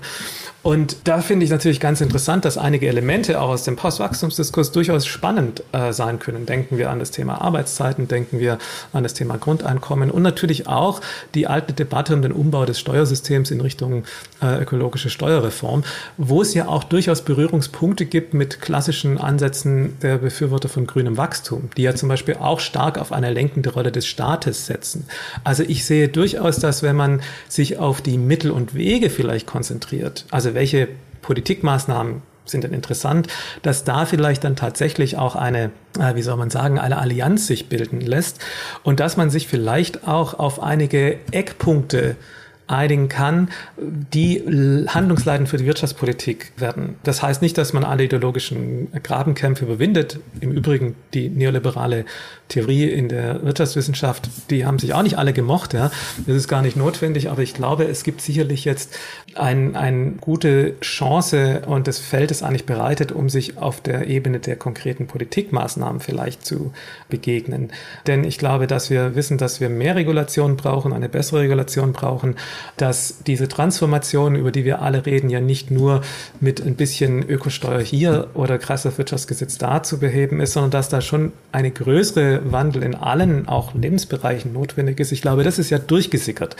Und 0.63 1.09
da 1.09 1.23
finde 1.23 1.45
ich 1.45 1.51
natürlich 1.51 1.81
ganz 1.81 2.01
interessant, 2.01 2.45
dass 2.45 2.57
einige 2.57 2.87
Elemente 2.87 3.41
auch 3.41 3.49
aus 3.49 3.65
dem 3.65 3.75
Postwachstumsdiskurs 3.75 4.71
durchaus 4.71 5.07
spannend 5.07 5.65
äh, 5.73 5.93
sein 5.93 6.21
können. 6.21 6.47
Denken 6.47 6.79
wir 6.79 6.91
an 6.91 7.01
das 7.01 7.11
Thema 7.11 7.41
Arbeitszeiten, 7.41 8.07
denken 8.07 8.39
wir 8.39 8.59
an 8.93 9.03
das 9.03 9.15
Thema 9.15 9.39
Grundeinkommen 9.39 10.13
und 10.13 10.23
natürlich 10.23 10.69
auch 10.69 11.01
die 11.35 11.49
alte 11.49 11.73
Debatte 11.73 12.15
um 12.15 12.23
den 12.23 12.31
Umbau 12.31 12.65
des 12.65 12.79
Steuersystems 12.79 13.51
in 13.51 13.61
Richtung 13.61 14.05
äh, 14.41 14.63
ökologische 14.63 15.11
Steuerreform, 15.11 15.83
wo 16.17 16.43
es 16.43 16.52
ja 16.55 16.69
auch 16.69 16.85
durchaus 16.85 17.23
Berührungspunkte 17.23 18.07
gibt 18.07 18.35
mit 18.35 18.61
klassischen 18.61 19.19
Ansätzen 19.19 19.99
der 20.01 20.19
Befürworter 20.19 20.69
von 20.69 20.87
grünem 20.87 21.17
Wachstum, 21.17 21.71
die 21.77 21.83
ja 21.83 21.95
zum 21.95 22.09
Beispiel 22.09 22.37
auch 22.37 22.61
stark 22.61 22.99
auf 22.99 23.13
eine 23.13 23.33
lenkende 23.33 23.71
Rolle 23.71 23.93
des 23.93 24.07
Staates 24.07 24.67
setzen. 24.67 25.07
Also 25.45 25.63
ich 25.63 25.85
sehe 25.85 26.09
durchaus, 26.09 26.59
dass 26.59 26.83
wenn 26.83 26.97
man 26.97 27.21
sich 27.49 27.79
auf 27.79 28.01
die 28.01 28.19
Mittel 28.19 28.51
und 28.51 28.75
Wege 28.75 29.11
vielleicht 29.11 29.47
konzentriert, 29.47 30.27
also 30.31 30.55
welche 30.55 30.89
Politikmaßnahmen 31.23 32.23
sind 32.45 32.65
denn 32.65 32.73
interessant, 32.73 33.29
dass 33.63 33.85
da 33.85 34.05
vielleicht 34.07 34.45
dann 34.45 34.57
tatsächlich 34.57 35.17
auch 35.17 35.37
eine, 35.37 35.71
äh, 35.99 36.15
wie 36.15 36.23
soll 36.23 36.37
man 36.37 36.51
sagen, 36.51 36.79
eine 36.79 36.99
Allianz 36.99 37.47
sich 37.47 37.69
bilden 37.69 38.01
lässt 38.01 38.41
und 38.83 39.01
dass 39.01 39.17
man 39.17 39.31
sich 39.31 39.47
vielleicht 39.47 40.07
auch 40.09 40.39
auf 40.39 40.63
einige 40.63 41.19
Eckpunkte 41.31 42.17
einigen 42.67 43.09
kann, 43.09 43.51
die 43.79 44.43
handlungsleitend 44.89 45.49
für 45.49 45.57
die 45.57 45.67
Wirtschaftspolitik 45.67 46.53
werden. 46.57 46.97
Das 47.03 47.23
heißt 47.23 47.43
nicht, 47.43 47.59
dass 47.59 47.73
man 47.73 47.85
alle 47.85 48.05
ideologischen 48.05 48.89
Grabenkämpfe 49.03 49.65
überwindet. 49.65 50.21
Im 50.41 50.53
Übrigen 50.53 50.95
die 51.13 51.29
neoliberale 51.29 52.05
Theorie 52.49 52.89
in 52.89 53.09
der 53.09 53.43
Wirtschaftswissenschaft, 53.43 54.29
die 54.51 54.65
haben 54.65 54.79
sich 54.79 54.95
auch 54.95 55.03
nicht 55.03 55.19
alle 55.19 55.33
gemocht. 55.33 55.75
Ja. 55.75 55.91
Das 56.27 56.37
ist 56.37 56.49
gar 56.49 56.63
nicht 56.63 56.77
notwendig, 56.77 57.31
aber 57.31 57.43
ich 57.43 57.55
glaube, 57.55 57.85
es 57.85 58.05
gibt 58.05 58.21
sicherlich 58.21 58.65
jetzt 58.65 58.97
eine 59.35 59.83
ein 59.83 60.19
gute 60.21 60.79
Chance 60.81 61.63
und 61.67 61.89
das 61.89 61.99
Feld 61.99 62.31
ist 62.31 62.43
eigentlich 62.43 62.67
bereitet, 62.67 63.13
um 63.13 63.29
sich 63.29 63.59
auf 63.59 63.81
der 63.81 64.07
Ebene 64.07 64.39
der 64.39 64.57
konkreten 64.57 65.07
Politikmaßnahmen 65.07 66.01
vielleicht 66.01 66.47
zu 66.47 66.73
begegnen. 67.09 67.73
Denn 68.07 68.25
ich 68.25 68.39
glaube, 68.39 68.67
dass 68.67 68.91
wir 68.91 69.15
wissen, 69.15 69.39
dass 69.39 69.61
wir 69.61 69.69
mehr 69.69 69.97
Regulation 69.97 70.57
brauchen, 70.57 70.93
eine 70.93 71.09
bessere 71.09 71.41
Regulation 71.41 71.93
brauchen, 71.93 72.37
dass 72.77 73.23
diese 73.27 73.49
Transformation, 73.49 74.37
über 74.37 74.51
die 74.51 74.65
wir 74.65 74.83
alle 74.83 75.07
reden, 75.07 75.31
ja 75.31 75.41
nicht 75.41 75.71
nur 75.71 76.03
mit 76.41 76.65
ein 76.65 76.75
bisschen 76.75 77.29
Ökosteuer 77.29 77.81
hier 77.81 78.29
oder 78.35 78.59
Kreislaufwirtschaftsgesetz 78.59 79.59
da 79.59 79.83
zu 79.83 79.99
beheben 79.99 80.41
ist, 80.41 80.53
sondern 80.53 80.71
dass 80.71 80.89
da 80.89 81.01
schon 81.01 81.33
eine 81.53 81.71
größere 81.71 82.53
Wandel 82.53 82.83
in 82.83 82.95
allen 82.95 83.49
auch 83.49 83.75
Lebensbereichen 83.75 84.53
notwendig 84.53 85.01
ist. 85.01 85.13
Ich 85.13 85.23
glaube, 85.23 85.45
das 85.45 85.59
ist 85.59 85.71
ja 85.71 85.79
durchgesickert. 85.79 86.57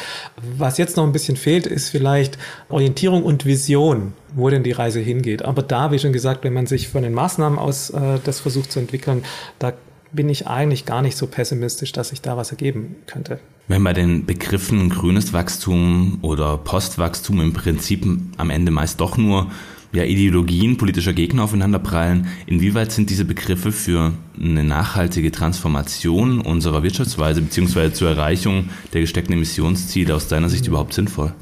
Was 0.59 0.79
jetzt 0.79 0.97
noch 0.97 1.05
ein 1.05 1.13
bisschen 1.13 1.37
fehlt, 1.37 1.67
ist 1.67 1.91
vielleicht 1.91 2.39
Orientierung 2.69 3.23
und 3.23 3.45
Vision, 3.45 4.13
wo 4.35 4.51
denn 4.51 4.63
die 4.63 4.73
Reise 4.73 5.01
hingeht. 5.01 5.43
Aber 5.43 5.63
da, 5.63 5.93
wie 5.93 5.99
schon 5.99 6.13
gesagt, 6.13 6.45
wenn 6.45 6.53
man 6.53 6.67
sich 6.67 6.89
von 6.89 7.03
den 7.03 7.13
Maßnahmen 7.13 7.59
aus 7.59 7.91
äh, 7.91 8.19
das 8.25 8.41
versucht 8.41 8.73
zu 8.73 8.81
entwickeln, 8.81 9.25
da 9.59 9.73
bin 10.13 10.29
ich 10.29 10.47
eigentlich 10.47 10.85
gar 10.85 11.03
nicht 11.03 11.17
so 11.17 11.27
pessimistisch, 11.27 11.93
dass 11.93 12.11
sich 12.11 12.21
da 12.21 12.37
was 12.37 12.51
ergeben 12.51 12.97
könnte. 13.07 13.41
Wenn 13.69 13.85
bei 13.85 13.93
den 13.93 14.27
Begriffen 14.27 14.91
grünes 14.91 15.33
Wachstum 15.33 16.19
oder 16.23 16.59
Postwachstum 16.59 17.41
im 17.41 17.53
Prinzip 17.53 18.07
am 18.37 18.51
Ende 18.51 18.71
meist 18.71 19.01
doch 19.01 19.17
nur 19.17 19.51
ja, 19.93 20.05
Ideologien 20.05 20.79
politischer 20.79 21.13
Gegner 21.13 21.45
aufeinanderprallen, 21.45 22.27
inwieweit 22.47 22.93
sind 22.93 23.11
diese 23.11 23.25
Begriffe 23.25 23.73
für 23.73 24.13
eine 24.41 24.65
nachhaltige 24.65 25.31
Transformation 25.31 26.41
unserer 26.41 26.83
Wirtschaftsweise 26.83 27.43
beziehungsweise 27.43 27.93
zur 27.93 28.09
Erreichung 28.09 28.71
der 28.93 29.03
gesteckten 29.03 29.35
Emissionsziele 29.35 30.15
aus 30.15 30.29
deiner 30.29 30.49
Sicht 30.49 30.67
überhaupt 30.67 30.95
sinnvoll? 30.95 31.35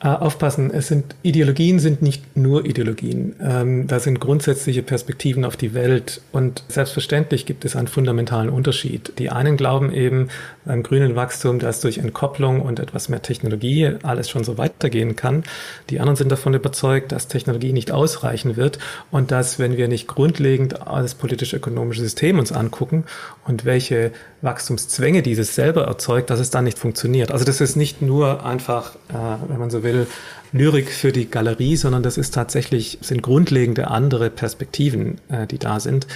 Äh, 0.00 0.08
aufpassen, 0.08 0.70
es 0.70 0.88
sind 0.88 1.16
Ideologien 1.22 1.78
sind 1.78 2.02
nicht 2.02 2.36
nur 2.36 2.66
Ideologien. 2.66 3.34
Ähm, 3.40 3.86
da 3.86 3.98
sind 3.98 4.20
grundsätzliche 4.20 4.82
Perspektiven 4.82 5.44
auf 5.46 5.56
die 5.56 5.72
Welt 5.72 6.20
und 6.30 6.62
selbstverständlich 6.68 7.46
gibt 7.46 7.64
es 7.64 7.74
einen 7.74 7.88
fundamentalen 7.88 8.50
Unterschied. 8.50 9.12
Die 9.18 9.30
einen 9.30 9.56
glauben 9.56 9.90
eben 9.92 10.28
beim 10.64 10.82
grünen 10.82 11.16
Wachstum, 11.16 11.58
dass 11.58 11.80
durch 11.80 11.98
Entkopplung 11.98 12.60
und 12.62 12.80
etwas 12.80 13.08
mehr 13.08 13.22
Technologie 13.22 13.92
alles 14.02 14.30
schon 14.30 14.44
so 14.44 14.58
weitergehen 14.58 15.16
kann. 15.16 15.44
Die 15.90 16.00
anderen 16.00 16.16
sind 16.16 16.32
davon 16.32 16.54
überzeugt, 16.54 17.12
dass 17.12 17.28
Technologie 17.28 17.72
nicht 17.72 17.92
ausreichen 17.92 18.56
wird 18.56 18.78
und 19.10 19.30
dass, 19.30 19.58
wenn 19.58 19.76
wir 19.76 19.88
nicht 19.88 20.08
grundlegend 20.08 20.74
das 20.84 21.14
politisch-ökonomische 21.14 22.00
System 22.00 22.38
uns 22.38 22.52
angucken 22.52 23.04
und 23.46 23.64
welche 23.64 24.12
Wachstumszwänge 24.42 25.22
dieses 25.22 25.54
selber 25.54 25.84
erzeugt, 25.84 26.30
dass 26.30 26.40
es 26.40 26.50
dann 26.50 26.64
nicht 26.64 26.78
funktioniert. 26.78 27.30
Also 27.30 27.44
das 27.44 27.60
ist 27.60 27.76
nicht 27.76 28.02
nur 28.02 28.44
einfach, 28.44 28.94
äh, 29.08 29.14
wenn 29.48 29.58
man 29.58 29.70
so 29.70 29.82
will, 29.82 30.06
Lyrik 30.54 30.92
für 30.92 31.10
die 31.10 31.28
Galerie, 31.28 31.74
sondern 31.74 32.04
das 32.04 32.16
ist 32.16 32.32
tatsächlich, 32.32 32.98
sind 33.00 33.22
grundlegende 33.22 33.88
andere 33.88 34.30
Perspektiven, 34.30 35.18
äh, 35.28 35.48
die 35.48 35.58
da 35.58 35.80
sind. 35.80 36.06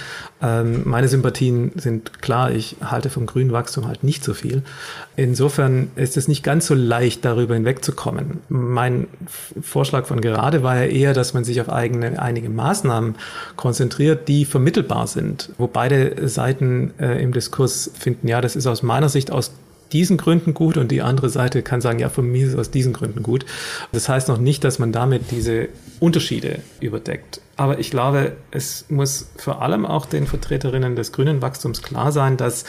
Ähm, 0.41 0.83
meine 0.85 1.09
Sympathien 1.09 1.73
sind 1.75 2.21
klar, 2.21 2.51
ich 2.51 2.77
halte 2.81 3.09
vom 3.09 3.25
grünen 3.25 3.51
Wachstum 3.51 3.85
halt 3.85 4.05
nicht 4.05 4.23
so 4.23 4.33
viel. 4.33 4.63
Insofern 5.17 5.91
ist 5.97 6.15
es 6.15 6.29
nicht 6.29 6.41
ganz 6.41 6.67
so 6.67 6.73
leicht, 6.73 7.25
darüber 7.25 7.55
hinwegzukommen. 7.55 8.39
Mein 8.47 9.07
Vorschlag 9.61 10.05
von 10.05 10.21
gerade 10.21 10.63
war 10.63 10.77
ja 10.77 10.85
eher, 10.85 11.13
dass 11.13 11.33
man 11.33 11.43
sich 11.43 11.59
auf 11.59 11.67
eigene, 11.67 12.21
einige 12.21 12.49
Maßnahmen 12.49 13.15
konzentriert, 13.57 14.29
die 14.29 14.45
vermittelbar 14.45 15.07
sind, 15.07 15.49
wo 15.57 15.67
beide 15.67 16.29
Seiten 16.29 16.93
äh, 16.97 17.21
im 17.21 17.33
Diskurs 17.33 17.91
finden, 17.99 18.29
ja, 18.29 18.39
das 18.39 18.55
ist 18.55 18.67
aus 18.67 18.83
meiner 18.83 19.09
Sicht 19.09 19.31
aus 19.31 19.51
diesen 19.91 20.17
Gründen 20.17 20.53
gut 20.53 20.77
und 20.77 20.91
die 20.91 21.01
andere 21.01 21.29
Seite 21.29 21.63
kann 21.63 21.81
sagen, 21.81 21.99
ja, 21.99 22.09
von 22.09 22.25
mir 22.29 22.45
ist 22.45 22.53
es 22.53 22.59
aus 22.59 22.71
diesen 22.71 22.93
Gründen 22.93 23.23
gut. 23.23 23.45
Das 23.91 24.09
heißt 24.09 24.27
noch 24.27 24.37
nicht, 24.37 24.63
dass 24.63 24.79
man 24.79 24.91
damit 24.91 25.31
diese 25.31 25.69
Unterschiede 25.99 26.59
überdeckt. 26.79 27.41
Aber 27.57 27.79
ich 27.79 27.91
glaube, 27.91 28.33
es 28.51 28.85
muss 28.89 29.29
vor 29.37 29.61
allem 29.61 29.85
auch 29.85 30.05
den 30.05 30.27
Vertreterinnen 30.27 30.95
des 30.95 31.11
grünen 31.11 31.41
Wachstums 31.41 31.81
klar 31.81 32.11
sein, 32.11 32.37
dass 32.37 32.65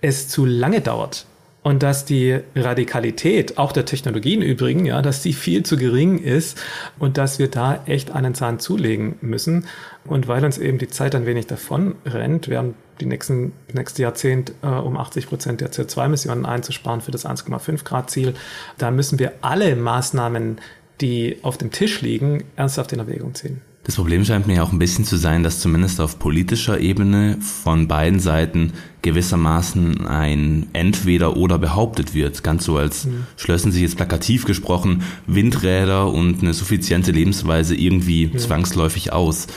es 0.00 0.28
zu 0.28 0.44
lange 0.44 0.80
dauert, 0.80 1.26
und 1.64 1.82
dass 1.82 2.04
die 2.04 2.38
Radikalität, 2.54 3.56
auch 3.56 3.72
der 3.72 3.86
Technologien 3.86 4.42
übrigens, 4.42 4.86
ja, 4.86 5.00
dass 5.00 5.22
die 5.22 5.32
viel 5.32 5.62
zu 5.64 5.78
gering 5.78 6.18
ist 6.18 6.60
und 6.98 7.16
dass 7.16 7.38
wir 7.38 7.48
da 7.48 7.82
echt 7.86 8.10
einen 8.10 8.34
Zahn 8.34 8.60
zulegen 8.60 9.16
müssen. 9.22 9.66
Und 10.04 10.28
weil 10.28 10.44
uns 10.44 10.58
eben 10.58 10.76
die 10.76 10.88
Zeit 10.88 11.14
ein 11.14 11.24
wenig 11.24 11.46
davon 11.46 11.94
rennt, 12.04 12.48
werden 12.48 12.74
die 13.00 13.06
nächsten, 13.06 13.52
nächste 13.72 14.02
Jahrzehnt 14.02 14.52
äh, 14.62 14.66
um 14.66 14.98
80 14.98 15.26
Prozent 15.26 15.62
der 15.62 15.72
CO2-Emissionen 15.72 16.44
einzusparen 16.44 17.00
für 17.00 17.12
das 17.12 17.24
1,5 17.24 17.82
Grad 17.82 18.10
Ziel, 18.10 18.34
da 18.76 18.90
müssen 18.90 19.18
wir 19.18 19.32
alle 19.40 19.74
Maßnahmen, 19.74 20.58
die 21.00 21.38
auf 21.40 21.56
dem 21.56 21.70
Tisch 21.70 22.02
liegen, 22.02 22.44
ernsthaft 22.56 22.92
in 22.92 22.98
Erwägung 22.98 23.34
ziehen. 23.34 23.62
Das 23.84 23.96
Problem 23.96 24.24
scheint 24.24 24.46
mir 24.46 24.64
auch 24.64 24.72
ein 24.72 24.78
bisschen 24.78 25.04
zu 25.04 25.18
sein, 25.18 25.42
dass 25.42 25.60
zumindest 25.60 26.00
auf 26.00 26.18
politischer 26.18 26.80
Ebene 26.80 27.36
von 27.40 27.86
beiden 27.86 28.18
Seiten 28.18 28.72
gewissermaßen 29.02 30.06
ein 30.06 30.68
Entweder 30.72 31.36
oder 31.36 31.58
behauptet 31.58 32.14
wird. 32.14 32.42
Ganz 32.42 32.64
so, 32.64 32.78
als 32.78 33.04
mhm. 33.04 33.26
schlössen 33.36 33.72
sich 33.72 33.82
jetzt 33.82 33.96
plakativ 33.96 34.46
gesprochen 34.46 35.02
Windräder 35.26 36.10
und 36.10 36.40
eine 36.40 36.54
suffiziente 36.54 37.12
Lebensweise 37.12 37.74
irgendwie 37.74 38.30
ja. 38.32 38.38
zwangsläufig 38.38 39.12
aus. 39.12 39.48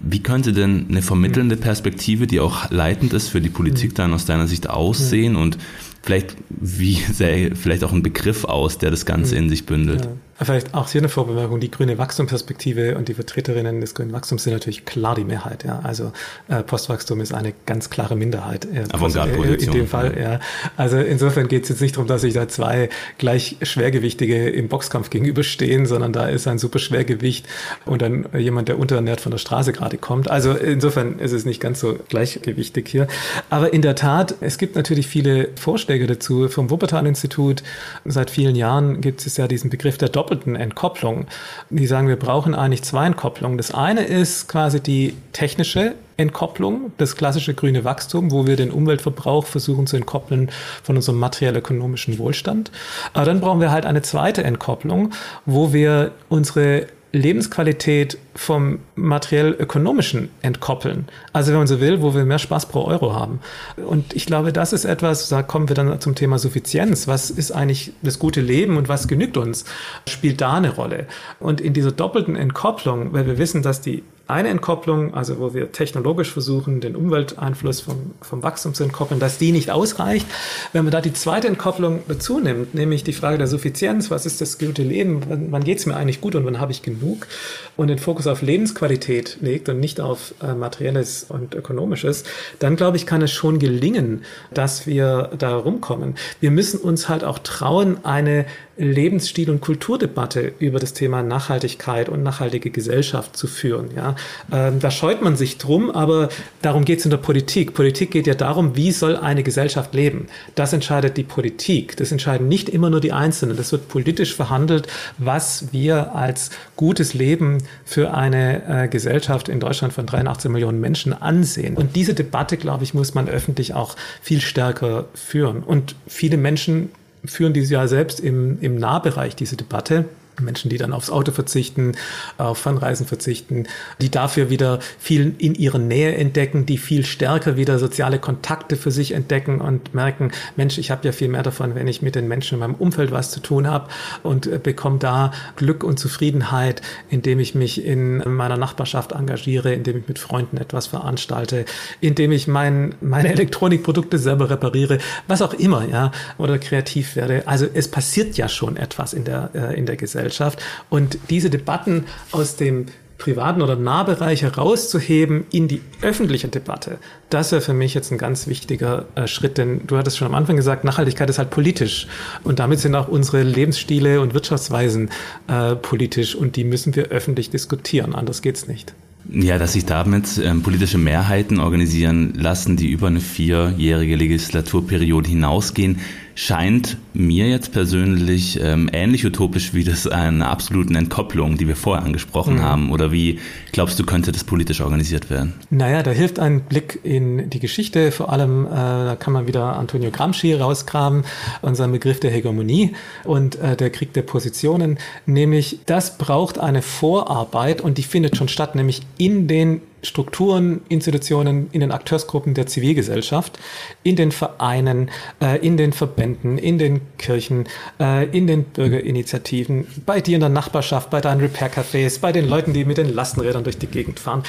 Wie 0.00 0.20
könnte 0.20 0.52
denn 0.52 0.86
eine 0.88 1.00
vermittelnde 1.00 1.54
mhm. 1.54 1.60
Perspektive, 1.60 2.26
die 2.26 2.40
auch 2.40 2.68
leitend 2.72 3.12
ist 3.12 3.28
für 3.28 3.40
die 3.40 3.50
Politik, 3.50 3.92
mhm. 3.92 3.94
dann 3.94 4.14
aus 4.14 4.24
deiner 4.24 4.48
Sicht 4.48 4.68
aussehen 4.68 5.36
und 5.36 5.58
vielleicht, 6.02 6.36
wie 6.48 6.94
sähe 7.12 7.54
vielleicht 7.54 7.84
auch 7.84 7.92
ein 7.92 8.02
Begriff 8.02 8.44
aus, 8.44 8.78
der 8.78 8.90
das 8.90 9.06
Ganze 9.06 9.36
in 9.36 9.48
sich 9.48 9.64
bündelt? 9.64 10.06
Ja. 10.06 10.10
Vielleicht 10.40 10.74
auch 10.74 10.90
hier 10.90 11.00
eine 11.00 11.08
Vorbemerkung. 11.08 11.60
Die 11.60 11.70
grüne 11.70 11.96
Wachstumsperspektive 11.96 12.96
und 12.98 13.08
die 13.08 13.14
Vertreterinnen 13.14 13.80
des 13.80 13.94
grünen 13.94 14.12
Wachstums 14.12 14.44
sind 14.44 14.52
natürlich 14.52 14.84
klar 14.84 15.14
die 15.14 15.24
Mehrheit. 15.24 15.64
Ja. 15.64 15.80
Also 15.82 16.12
äh, 16.48 16.62
Postwachstum 16.62 17.22
ist 17.22 17.32
eine 17.32 17.54
ganz 17.64 17.88
klare 17.88 18.16
Minderheit. 18.16 18.66
Äh, 18.66 18.82
äh, 18.82 19.54
in 19.54 19.72
dem 19.72 19.86
Fall, 19.86 20.14
ja. 20.20 20.40
Also 20.76 20.98
insofern 20.98 21.48
geht 21.48 21.62
es 21.62 21.70
jetzt 21.70 21.80
nicht 21.80 21.96
darum, 21.96 22.06
dass 22.06 22.20
sich 22.20 22.34
da 22.34 22.48
zwei 22.48 22.90
gleich 23.16 23.56
Schwergewichtige 23.62 24.50
im 24.50 24.68
Boxkampf 24.68 25.08
gegenüberstehen, 25.08 25.86
sondern 25.86 26.12
da 26.12 26.28
ist 26.28 26.46
ein 26.46 26.58
super 26.58 26.80
Schwergewicht 26.80 27.46
und 27.86 28.02
dann 28.02 28.26
jemand, 28.36 28.68
der 28.68 28.78
unterernährt 28.78 29.22
von 29.22 29.30
der 29.32 29.38
Straße 29.38 29.72
gerade 29.72 29.96
kommt. 29.96 30.30
Also 30.30 30.52
insofern 30.52 31.18
ist 31.18 31.32
es 31.32 31.46
nicht 31.46 31.60
ganz 31.60 31.80
so 31.80 31.98
gleichgewichtig 32.10 32.88
hier. 32.88 33.08
Aber 33.48 33.72
in 33.72 33.80
der 33.80 33.94
Tat, 33.94 34.34
es 34.40 34.58
gibt 34.58 34.76
natürlich 34.76 35.06
viele 35.06 35.48
Vorschläge 35.58 36.06
dazu. 36.06 36.48
Vom 36.48 36.68
Wuppertal-Institut 36.68 37.62
seit 38.04 38.30
vielen 38.30 38.54
Jahren 38.54 39.00
gibt 39.00 39.26
es 39.26 39.38
ja 39.38 39.48
diesen 39.48 39.70
Begriff 39.70 39.96
der 39.96 40.10
Doppel 40.10 40.25
doppelten 40.26 40.56
Entkopplung. 40.56 41.26
Die 41.70 41.86
sagen, 41.86 42.08
wir 42.08 42.16
brauchen 42.16 42.54
eigentlich 42.54 42.82
zwei 42.82 43.06
Entkopplungen. 43.06 43.58
Das 43.58 43.72
eine 43.72 44.02
ist 44.02 44.48
quasi 44.48 44.80
die 44.80 45.14
technische 45.32 45.94
Entkopplung, 46.16 46.92
das 46.96 47.14
klassische 47.14 47.54
grüne 47.54 47.84
Wachstum, 47.84 48.32
wo 48.32 48.46
wir 48.46 48.56
den 48.56 48.72
Umweltverbrauch 48.72 49.46
versuchen 49.46 49.86
zu 49.86 49.96
entkoppeln 49.96 50.50
von 50.82 50.96
unserem 50.96 51.18
materiell-ökonomischen 51.20 52.18
Wohlstand. 52.18 52.72
Aber 53.12 53.24
dann 53.24 53.40
brauchen 53.40 53.60
wir 53.60 53.70
halt 53.70 53.86
eine 53.86 54.02
zweite 54.02 54.42
Entkopplung, 54.42 55.12
wo 55.44 55.72
wir 55.72 56.10
unsere 56.28 56.86
Lebensqualität 57.12 58.18
vom 58.36 58.78
materiell-ökonomischen 58.94 60.28
entkoppeln. 60.42 61.06
Also 61.32 61.52
wenn 61.52 61.58
man 61.58 61.66
so 61.66 61.80
will, 61.80 62.02
wo 62.02 62.14
wir 62.14 62.24
mehr 62.24 62.38
Spaß 62.38 62.66
pro 62.66 62.84
Euro 62.84 63.14
haben. 63.14 63.40
Und 63.76 64.14
ich 64.14 64.26
glaube, 64.26 64.52
das 64.52 64.72
ist 64.72 64.84
etwas, 64.84 65.28
da 65.28 65.42
kommen 65.42 65.68
wir 65.68 65.74
dann 65.74 66.00
zum 66.00 66.14
Thema 66.14 66.38
Suffizienz. 66.38 67.08
Was 67.08 67.30
ist 67.30 67.52
eigentlich 67.52 67.92
das 68.02 68.18
gute 68.18 68.40
Leben 68.40 68.76
und 68.76 68.88
was 68.88 69.08
genügt 69.08 69.36
uns? 69.36 69.64
Spielt 70.06 70.40
da 70.40 70.54
eine 70.54 70.70
Rolle. 70.70 71.06
Und 71.40 71.60
in 71.60 71.72
dieser 71.72 71.92
doppelten 71.92 72.36
Entkopplung, 72.36 73.12
weil 73.12 73.26
wir 73.26 73.38
wissen, 73.38 73.62
dass 73.62 73.80
die 73.80 74.02
eine 74.28 74.48
Entkopplung, 74.48 75.14
also 75.14 75.38
wo 75.38 75.54
wir 75.54 75.70
technologisch 75.70 76.32
versuchen, 76.32 76.80
den 76.80 76.96
Umwelteinfluss 76.96 77.80
vom, 77.80 78.10
vom 78.20 78.42
Wachstum 78.42 78.74
zu 78.74 78.82
entkoppeln, 78.82 79.20
dass 79.20 79.38
die 79.38 79.52
nicht 79.52 79.70
ausreicht. 79.70 80.26
Wenn 80.72 80.84
man 80.84 80.90
da 80.90 81.00
die 81.00 81.12
zweite 81.12 81.46
Entkopplung 81.46 82.00
dazu 82.08 82.40
nimmt, 82.40 82.74
nämlich 82.74 83.04
die 83.04 83.12
Frage 83.12 83.38
der 83.38 83.46
Suffizienz, 83.46 84.10
was 84.10 84.26
ist 84.26 84.40
das 84.40 84.58
gute 84.58 84.82
Leben, 84.82 85.22
wann, 85.28 85.52
wann 85.52 85.62
geht 85.62 85.78
es 85.78 85.86
mir 85.86 85.94
eigentlich 85.94 86.20
gut 86.20 86.34
und 86.34 86.44
wann 86.44 86.58
habe 86.58 86.72
ich 86.72 86.82
genug 86.82 87.28
und 87.76 87.86
den 87.86 87.98
Fokus 87.98 88.25
auf 88.26 88.42
Lebensqualität 88.42 89.38
legt 89.40 89.68
und 89.68 89.80
nicht 89.80 90.00
auf 90.00 90.34
äh, 90.42 90.54
materielles 90.54 91.26
und 91.28 91.54
ökonomisches, 91.54 92.24
dann 92.58 92.76
glaube 92.76 92.96
ich, 92.96 93.06
kann 93.06 93.22
es 93.22 93.32
schon 93.32 93.58
gelingen, 93.58 94.24
dass 94.52 94.86
wir 94.86 95.30
da 95.38 95.56
rumkommen. 95.56 96.14
Wir 96.40 96.50
müssen 96.50 96.80
uns 96.80 97.08
halt 97.08 97.24
auch 97.24 97.38
trauen, 97.38 98.04
eine 98.04 98.46
Lebensstil- 98.78 99.50
und 99.50 99.60
Kulturdebatte 99.60 100.52
über 100.58 100.78
das 100.78 100.92
Thema 100.92 101.22
Nachhaltigkeit 101.22 102.08
und 102.08 102.22
nachhaltige 102.22 102.70
Gesellschaft 102.70 103.36
zu 103.36 103.46
führen. 103.46 103.88
Ja, 103.96 104.16
ähm, 104.52 104.80
da 104.80 104.90
scheut 104.90 105.22
man 105.22 105.36
sich 105.36 105.58
drum, 105.58 105.90
aber 105.90 106.28
darum 106.62 106.84
geht 106.84 106.98
es 106.98 107.04
in 107.06 107.10
der 107.10 107.16
Politik. 107.16 107.72
Politik 107.74 108.10
geht 108.10 108.26
ja 108.26 108.34
darum, 108.34 108.76
wie 108.76 108.92
soll 108.92 109.16
eine 109.16 109.42
Gesellschaft 109.42 109.94
leben. 109.94 110.26
Das 110.54 110.72
entscheidet 110.72 111.16
die 111.16 111.22
Politik. 111.22 111.96
Das 111.96 112.12
entscheiden 112.12 112.48
nicht 112.48 112.68
immer 112.68 112.90
nur 112.90 113.00
die 113.00 113.12
Einzelnen. 113.12 113.56
Das 113.56 113.72
wird 113.72 113.88
politisch 113.88 114.34
verhandelt, 114.34 114.88
was 115.16 115.72
wir 115.72 116.14
als 116.14 116.50
gutes 116.76 117.14
Leben 117.14 117.58
für 117.84 118.12
eine 118.12 118.84
äh, 118.84 118.88
Gesellschaft 118.88 119.48
in 119.48 119.60
Deutschland 119.60 119.94
von 119.94 120.04
83 120.04 120.50
Millionen 120.50 120.80
Menschen 120.80 121.14
ansehen. 121.14 121.76
Und 121.76 121.96
diese 121.96 122.12
Debatte, 122.12 122.58
glaube 122.58 122.84
ich, 122.84 122.92
muss 122.92 123.14
man 123.14 123.28
öffentlich 123.28 123.72
auch 123.72 123.96
viel 124.20 124.40
stärker 124.42 125.06
führen. 125.14 125.62
Und 125.62 125.94
viele 126.06 126.36
Menschen 126.36 126.90
führen 127.28 127.52
dieses 127.52 127.70
Jahr 127.70 127.88
selbst 127.88 128.20
im, 128.20 128.58
im 128.60 128.76
Nahbereich 128.76 129.36
diese 129.36 129.56
Debatte. 129.56 130.06
Menschen, 130.40 130.68
die 130.68 130.78
dann 130.78 130.92
aufs 130.92 131.10
Auto 131.10 131.32
verzichten, 131.32 131.92
auf 132.38 132.58
Fernreisen 132.58 133.06
verzichten, 133.06 133.66
die 134.00 134.10
dafür 134.10 134.50
wieder 134.50 134.80
viel 134.98 135.34
in 135.38 135.54
ihrer 135.54 135.78
Nähe 135.78 136.14
entdecken, 136.14 136.66
die 136.66 136.78
viel 136.78 137.04
stärker 137.04 137.56
wieder 137.56 137.78
soziale 137.78 138.18
Kontakte 138.18 138.76
für 138.76 138.90
sich 138.90 139.12
entdecken 139.12 139.60
und 139.60 139.94
merken, 139.94 140.32
Mensch, 140.56 140.78
ich 140.78 140.90
habe 140.90 141.06
ja 141.06 141.12
viel 141.12 141.28
mehr 141.28 141.42
davon, 141.42 141.74
wenn 141.74 141.88
ich 141.88 142.02
mit 142.02 142.14
den 142.14 142.28
Menschen 142.28 142.54
in 142.54 142.60
meinem 142.60 142.74
Umfeld 142.74 143.12
was 143.12 143.30
zu 143.30 143.40
tun 143.40 143.66
habe 143.66 143.88
und 144.22 144.46
äh, 144.46 144.58
bekomme 144.62 144.98
da 144.98 145.32
Glück 145.56 145.84
und 145.84 145.98
Zufriedenheit, 145.98 146.82
indem 147.08 147.40
ich 147.40 147.54
mich 147.54 147.84
in 147.84 148.18
meiner 148.28 148.56
Nachbarschaft 148.56 149.12
engagiere, 149.12 149.72
indem 149.72 149.98
ich 149.98 150.08
mit 150.08 150.18
Freunden 150.18 150.58
etwas 150.58 150.86
veranstalte, 150.86 151.64
indem 152.00 152.32
ich 152.32 152.46
mein, 152.46 152.94
meine 153.00 153.30
Elektronikprodukte 153.32 154.18
selber 154.18 154.50
repariere, 154.50 154.98
was 155.26 155.42
auch 155.42 155.54
immer, 155.54 155.86
ja, 155.88 156.10
oder 156.38 156.58
kreativ 156.58 157.16
werde. 157.16 157.42
Also 157.46 157.66
es 157.72 157.90
passiert 157.90 158.36
ja 158.36 158.48
schon 158.48 158.76
etwas 158.76 159.12
in 159.12 159.24
der, 159.24 159.50
äh, 159.54 159.78
in 159.78 159.86
der 159.86 159.96
Gesellschaft. 159.96 160.25
Gesellschaft. 160.26 160.62
Und 160.90 161.18
diese 161.30 161.50
Debatten 161.50 162.04
aus 162.32 162.56
dem 162.56 162.86
privaten 163.18 163.62
oder 163.62 163.76
Nahbereich 163.76 164.42
herauszuheben 164.42 165.46
in 165.50 165.68
die 165.68 165.80
öffentliche 166.02 166.48
Debatte, 166.48 166.98
das 167.30 167.50
wäre 167.50 167.62
für 167.62 167.72
mich 167.72 167.94
jetzt 167.94 168.12
ein 168.12 168.18
ganz 168.18 168.46
wichtiger 168.46 169.06
äh, 169.14 169.26
Schritt, 169.26 169.56
denn 169.56 169.86
du 169.86 169.96
hattest 169.96 170.18
schon 170.18 170.28
am 170.28 170.34
Anfang 170.34 170.56
gesagt, 170.56 170.84
Nachhaltigkeit 170.84 171.30
ist 171.30 171.38
halt 171.38 171.48
politisch 171.48 172.08
und 172.44 172.58
damit 172.58 172.80
sind 172.80 172.94
auch 172.94 173.08
unsere 173.08 173.42
Lebensstile 173.42 174.20
und 174.20 174.34
Wirtschaftsweisen 174.34 175.08
äh, 175.48 175.76
politisch 175.76 176.34
und 176.34 176.56
die 176.56 176.64
müssen 176.64 176.94
wir 176.94 177.04
öffentlich 177.04 177.48
diskutieren, 177.48 178.14
anders 178.14 178.42
geht's 178.42 178.68
nicht. 178.68 178.94
Ja, 179.32 179.58
dass 179.58 179.72
sich 179.72 179.86
damit 179.86 180.38
ähm, 180.38 180.62
politische 180.62 180.98
Mehrheiten 180.98 181.58
organisieren 181.58 182.34
lassen, 182.34 182.76
die 182.76 182.90
über 182.90 183.06
eine 183.06 183.20
vierjährige 183.20 184.14
Legislaturperiode 184.14 185.30
hinausgehen, 185.30 186.00
scheint 186.36 186.98
mir 187.14 187.48
jetzt 187.48 187.72
persönlich 187.72 188.60
ähm, 188.62 188.90
ähnlich 188.92 189.24
utopisch 189.24 189.72
wie 189.72 189.84
das 189.84 190.06
einer 190.06 190.50
absoluten 190.50 190.94
Entkopplung, 190.94 191.56
die 191.56 191.66
wir 191.66 191.76
vorher 191.76 192.04
angesprochen 192.04 192.56
mhm. 192.56 192.62
haben. 192.62 192.92
Oder 192.92 193.10
wie 193.10 193.40
glaubst 193.72 193.98
du, 193.98 194.04
könnte 194.04 194.32
das 194.32 194.44
politisch 194.44 194.82
organisiert 194.82 195.30
werden? 195.30 195.54
Naja, 195.70 196.02
da 196.02 196.10
hilft 196.10 196.38
ein 196.38 196.60
Blick 196.60 197.00
in 197.02 197.48
die 197.48 197.58
Geschichte. 197.58 198.12
Vor 198.12 198.30
allem, 198.30 198.66
äh, 198.66 198.68
da 198.68 199.16
kann 199.18 199.32
man 199.32 199.46
wieder 199.46 199.76
Antonio 199.76 200.10
Gramsci 200.10 200.52
rausgraben, 200.52 201.24
unseren 201.62 201.90
Begriff 201.90 202.20
der 202.20 202.30
Hegemonie 202.30 202.92
und 203.24 203.56
äh, 203.56 203.74
der 203.74 203.88
Krieg 203.88 204.12
der 204.12 204.22
Positionen. 204.22 204.98
Nämlich, 205.24 205.80
das 205.86 206.18
braucht 206.18 206.58
eine 206.58 206.82
Vorarbeit 206.82 207.80
und 207.80 207.96
die 207.96 208.02
findet 208.02 208.36
schon 208.36 208.48
statt, 208.48 208.74
nämlich 208.74 209.00
in 209.16 209.48
den 209.48 209.80
Strukturen, 210.02 210.82
Institutionen, 210.88 211.68
in 211.72 211.80
den 211.80 211.92
Akteursgruppen 211.92 212.54
der 212.54 212.66
Zivilgesellschaft, 212.66 213.58
in 214.02 214.16
den 214.16 214.32
Vereinen, 214.32 215.10
äh, 215.40 215.58
in 215.66 215.76
den 215.76 215.92
Verbänden, 215.92 216.58
in 216.58 216.78
den 216.78 217.00
Kirchen, 217.18 217.66
äh, 217.98 218.26
in 218.26 218.46
den 218.46 218.64
Bürgerinitiativen, 218.64 219.86
bei 220.04 220.20
dir 220.20 220.34
in 220.36 220.40
der 220.40 220.50
Nachbarschaft, 220.50 221.10
bei 221.10 221.20
deinen 221.20 221.40
Repair-Cafés, 221.40 222.20
bei 222.20 222.32
den 222.32 222.48
Leuten, 222.48 222.72
die 222.72 222.84
mit 222.84 222.98
den 222.98 223.14
Lastenrädern 223.14 223.64
durch 223.64 223.78
die 223.78 223.86
Gegend 223.86 224.20
fahren. 224.20 224.42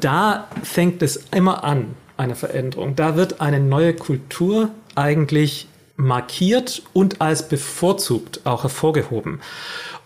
Da 0.00 0.48
fängt 0.62 1.02
es 1.02 1.24
immer 1.34 1.64
an, 1.64 1.96
eine 2.16 2.34
Veränderung. 2.34 2.96
Da 2.96 3.16
wird 3.16 3.40
eine 3.40 3.60
neue 3.60 3.94
Kultur 3.94 4.70
eigentlich 4.94 5.68
markiert 5.96 6.82
und 6.92 7.20
als 7.20 7.48
bevorzugt 7.48 8.40
auch 8.44 8.62
hervorgehoben. 8.62 9.40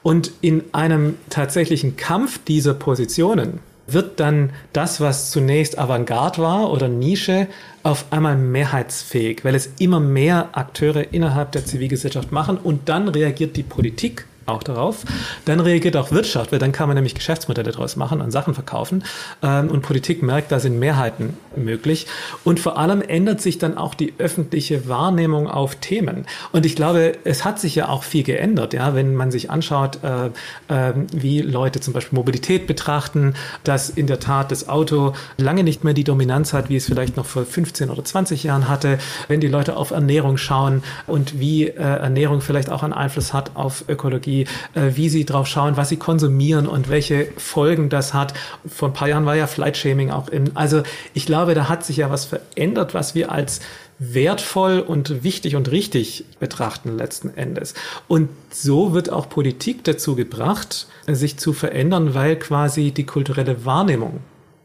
Und 0.03 0.33
in 0.41 0.65
einem 0.73 1.17
tatsächlichen 1.31 1.97
Kampf 1.97 2.41
dieser 2.45 2.75
Positionen, 2.75 3.61
wird 3.87 4.21
dann 4.21 4.51
das, 4.73 5.01
was 5.01 5.31
zunächst 5.31 5.79
Avantgarde 5.79 6.43
war 6.43 6.71
oder 6.71 6.89
Nische, 6.89 7.49
auf 7.83 8.07
einmal 8.11 8.37
mehrheitsfähig, 8.37 9.45
weil 9.45 9.55
es 9.55 9.71
immer 9.79 9.99
mehr 9.99 10.51
Akteure 10.53 11.13
innerhalb 11.13 11.53
der 11.53 11.65
Zivilgesellschaft 11.65 12.31
machen 12.31 12.59
und 12.59 12.89
dann 12.89 13.09
reagiert 13.09 13.57
die 13.57 13.65
Politik 13.65 14.27
auch 14.53 14.63
darauf. 14.63 15.05
Dann 15.45 15.61
reagiert 15.61 15.97
auch 15.97 16.11
Wirtschaft, 16.11 16.53
weil 16.53 16.59
dann 16.59 16.73
kann 16.73 16.89
man 16.89 16.95
nämlich 16.95 17.15
Geschäftsmodelle 17.15 17.73
daraus 17.73 17.97
machen 17.97 18.21
und 18.21 18.31
Sachen 18.31 18.55
verkaufen. 18.55 19.05
Ähm, 19.43 19.71
und 19.71 19.83
Politik 19.83 20.23
merkt, 20.23 20.53
da 20.53 20.61
sind 20.61 20.79
Mehrheiten 20.79 21.37
möglich. 21.57 22.07
Und 22.45 22.61
vor 22.61 22.79
allem 22.79 23.03
ändert 23.03 23.41
sich 23.41 23.59
dann 23.59 23.77
auch 23.77 23.95
die 23.95 24.15
öffentliche 24.19 24.89
Wahrnehmung 24.89 25.49
auf 25.49 25.77
Themen. 25.77 26.27
Und 26.53 26.67
ich 26.67 26.77
glaube, 26.77 27.15
es 27.25 27.45
hat 27.45 27.59
sich 27.59 27.75
ja 27.75 27.89
auch 27.89 28.03
viel 28.03 28.23
geändert, 28.23 28.75
ja, 28.75 28.95
wenn 28.95 29.15
man 29.15 29.31
sich 29.31 29.51
anschaut, 29.51 29.99
äh, 30.03 30.27
äh, 30.69 30.95
wie 31.13 31.41
Leute 31.41 31.81
zum 31.81 31.95
Beispiel 31.95 32.17
Mobilität 32.17 32.67
betrachten, 32.67 33.35
dass 33.65 33.91
in 33.91 34.07
der 34.07 34.21
Tat 34.21 34.51
das 34.51 34.69
Auto 34.69 35.15
lange 35.37 35.65
nicht 35.65 35.85
mehr 35.85 35.95
die 35.95 36.05
Dominanz 36.05 36.53
hat, 36.53 36.69
wie 36.69 36.77
es 36.77 36.87
vielleicht 36.87 37.17
noch 37.17 37.27
vor 37.27 37.45
15 37.45 37.91
oder 37.91 38.05
20 38.05 38.45
Jahren 38.45 38.69
hatte, 38.69 38.99
wenn 39.29 39.41
die 39.41 39.49
Leute 39.49 39.77
auf 39.77 39.91
Ernährung 39.91 40.37
schauen 40.37 40.83
und 41.07 41.39
wie 41.39 41.69
äh, 41.69 41.73
Ernährung 41.75 42.41
vielleicht 42.41 42.71
auch 42.71 42.83
einen 42.83 42.93
Einfluss 42.93 43.33
hat 43.33 43.53
auf 43.55 43.85
Ökologie 43.89 44.42
äh, 44.75 44.91
wie 44.95 45.09
sie 45.09 45.25
drauf 45.25 45.47
schauen, 45.47 45.77
was 45.77 45.89
sie 45.89 45.97
konsumieren 45.97 46.67
und 46.67 46.89
welche 46.89 47.29
Folgen 47.37 47.89
das 47.89 48.15
hat. 48.15 48.35
Vor 48.67 48.89
ein 48.89 48.95
paar 48.95 49.09
Jahren 49.09 49.27
war 49.27 49.37
ja 49.37 49.47
Flight-Shaming 49.47 50.11
auch 50.11 50.29
in. 50.29 50.57
Also 50.57 50.83
ich 51.15 51.27
glaube, 51.27 51.55
da 51.55 51.69
hat 51.69 51.85
sich 51.85 51.99
ja 51.99 52.11
was 52.11 52.25
verändert, 52.25 52.95
was 52.95 53.15
wir 53.15 53.33
als 53.33 53.61
wertvoll 53.99 54.81
und 54.81 55.23
wichtig 55.23 55.55
und 55.55 55.71
richtig 55.71 56.25
betrachten 56.41 56.97
letzten 56.97 57.31
Endes. 57.37 57.75
Und 58.09 58.31
so 58.51 58.95
wird 58.95 59.11
auch 59.11 59.29
Politik 59.29 59.85
dazu 59.85 60.17
gebracht, 60.17 60.87
sich 61.07 61.37
zu 61.37 61.53
verändern, 61.53 62.15
weil 62.15 62.37
quasi 62.37 62.91
die 62.91 63.07
kulturelle 63.07 63.65
Wahrnehmung 63.65 64.21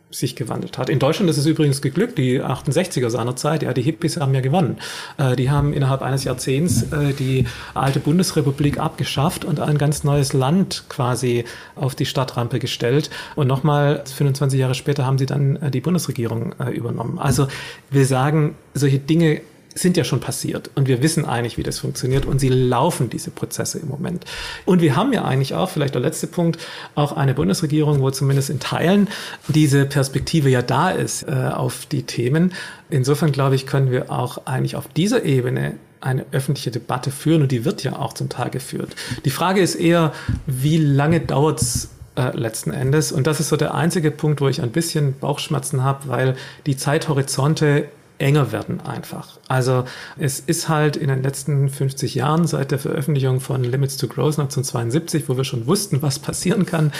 sich 0.10 0.36
gewandelt 0.36 0.78
hat. 0.78 0.90
In 0.90 1.00
Deutschland 1.00 1.30
ist 1.30 1.38
es 1.38 1.46
übrigens 1.46 1.82
geglückt, 1.82 2.18
die 2.18 2.42
68er 2.42 3.10
seinerzeit, 3.10 3.64
ja, 3.64 3.74
die 3.74 3.82
Hippies 3.82 4.18
haben 4.18 4.34
ja 4.34 4.42
gewonnen. 4.42 4.78
Äh, 5.18 5.36
die 5.36 5.50
haben 5.50 5.74
innerhalb 5.74 6.02
eines 6.02 6.24
Jahrzehnts 6.24 6.84
äh, 6.94 7.14
die 7.14 7.46
alte 7.74 8.00
Bundesrepublik 8.00 8.80
abgeschafft 8.80 9.44
und 9.44 9.60
ein 9.60 9.78
ganz 9.78 10.04
neues 10.04 10.32
Land 10.34 10.86
quasi 10.88 11.44
auf 11.76 11.94
die 11.94 12.06
Stadtrampe 12.06 12.60
gestellt. 12.60 13.10
Und 13.36 13.48
nochmal 13.48 14.04
25 14.06 14.60
Jahre 14.60 14.76
später 14.76 15.06
haben 15.06 15.18
sie 15.18 15.26
dann 15.26 15.58
äh, 15.58 15.72
die 15.72 15.82
Bundesregierung 15.82 16.56
äh, 16.60 16.72
übernommen. 16.72 17.20
Also 17.20 17.48
wir 17.90 18.06
sagen, 18.06 18.56
solche 18.74 19.00
Dinge 19.00 19.42
sind 19.78 19.98
ja 19.98 20.04
schon 20.04 20.20
passiert 20.20 20.70
und 20.76 20.88
wir 20.88 21.02
wissen 21.02 21.26
eigentlich, 21.26 21.58
wie 21.58 21.64
das 21.64 21.80
funktioniert 21.80 22.26
und 22.26 22.40
sie 22.40 22.50
laufen 22.50 23.10
diese 23.10 23.32
Prozesse 23.32 23.80
im 23.80 23.88
Moment. 23.88 24.26
Und 24.66 24.82
wir 24.82 24.96
haben 24.96 25.14
ja 25.14 25.24
eigentlich 25.24 25.54
auch, 25.54 25.70
vielleicht 25.70 25.94
der 25.94 26.02
letzte 26.02 26.28
Punkt, 26.28 26.60
auch 26.96 27.14
eine 27.14 27.34
Bundesregierung, 27.34 28.02
wo 28.02 28.12
zumindest 28.12 28.50
in 28.50 28.60
Teilen 28.60 29.08
diese 29.48 29.86
Perspektive 29.86 30.50
ja 30.50 30.62
da 30.62 30.90
ist 30.90 31.24
äh, 31.24 31.32
auf 31.54 31.86
die 31.86 32.04
Themen. 32.04 32.54
Insofern 32.90 33.32
glaube 33.32 33.56
ich, 33.56 33.66
können 33.66 33.92
wir 33.92 34.12
auch 34.12 34.46
eigentlich 34.46 34.76
auf 34.76 34.88
dieser 34.88 35.24
Ebene 35.24 35.76
eine 36.00 36.26
öffentliche 36.32 36.72
Debatte 36.72 37.12
führen 37.12 37.42
und 37.42 37.52
die 37.52 37.66
wird 37.66 37.84
ja 37.84 37.98
auch 37.98 38.14
zum 38.14 38.30
Teil 38.30 38.50
geführt. 38.50 38.96
Die 39.26 39.30
Frage 39.30 39.62
ist 39.62 39.76
eher, 39.76 40.14
wie 40.46 40.78
lange 40.78 41.20
dauert's 41.20 41.90
äh, 42.16 42.36
letzten 42.36 42.72
Endes. 42.72 43.12
Und 43.12 43.28
das 43.28 43.40
ist 43.40 43.50
so 43.50 43.58
der 43.58 43.74
einzige 43.74 44.12
Punkt, 44.12 44.42
wo 44.42 44.48
ich 44.48 44.62
ein 44.62 44.72
bisschen 44.72 45.18
Bauchschmerzen 45.20 45.84
habe, 45.84 46.08
weil 46.08 46.36
die 46.66 46.78
Zeithorizonte 46.78 47.86
enger 48.20 48.52
werden 48.52 48.82
einfach. 48.82 49.40
Also 49.48 49.86
es 50.18 50.40
ist 50.40 50.70
halt 50.70 50.96
in 50.96 51.08
den 51.08 51.24
letzten 51.24 51.70
50 51.70 52.16
Jahren 52.16 52.48
seit 52.48 52.72
der 52.72 52.80
Veröffentlichung 52.80 53.40
von 53.40 53.64
Limits 53.64 53.98
to 53.98 54.08
Growth 54.08 54.40
1972, 54.40 55.30
wo 55.30 55.38
wir 55.38 55.44
schon 55.44 55.68
wussten, 55.68 56.02
was 56.02 56.20
passieren 56.20 56.66
kann, 56.66 56.92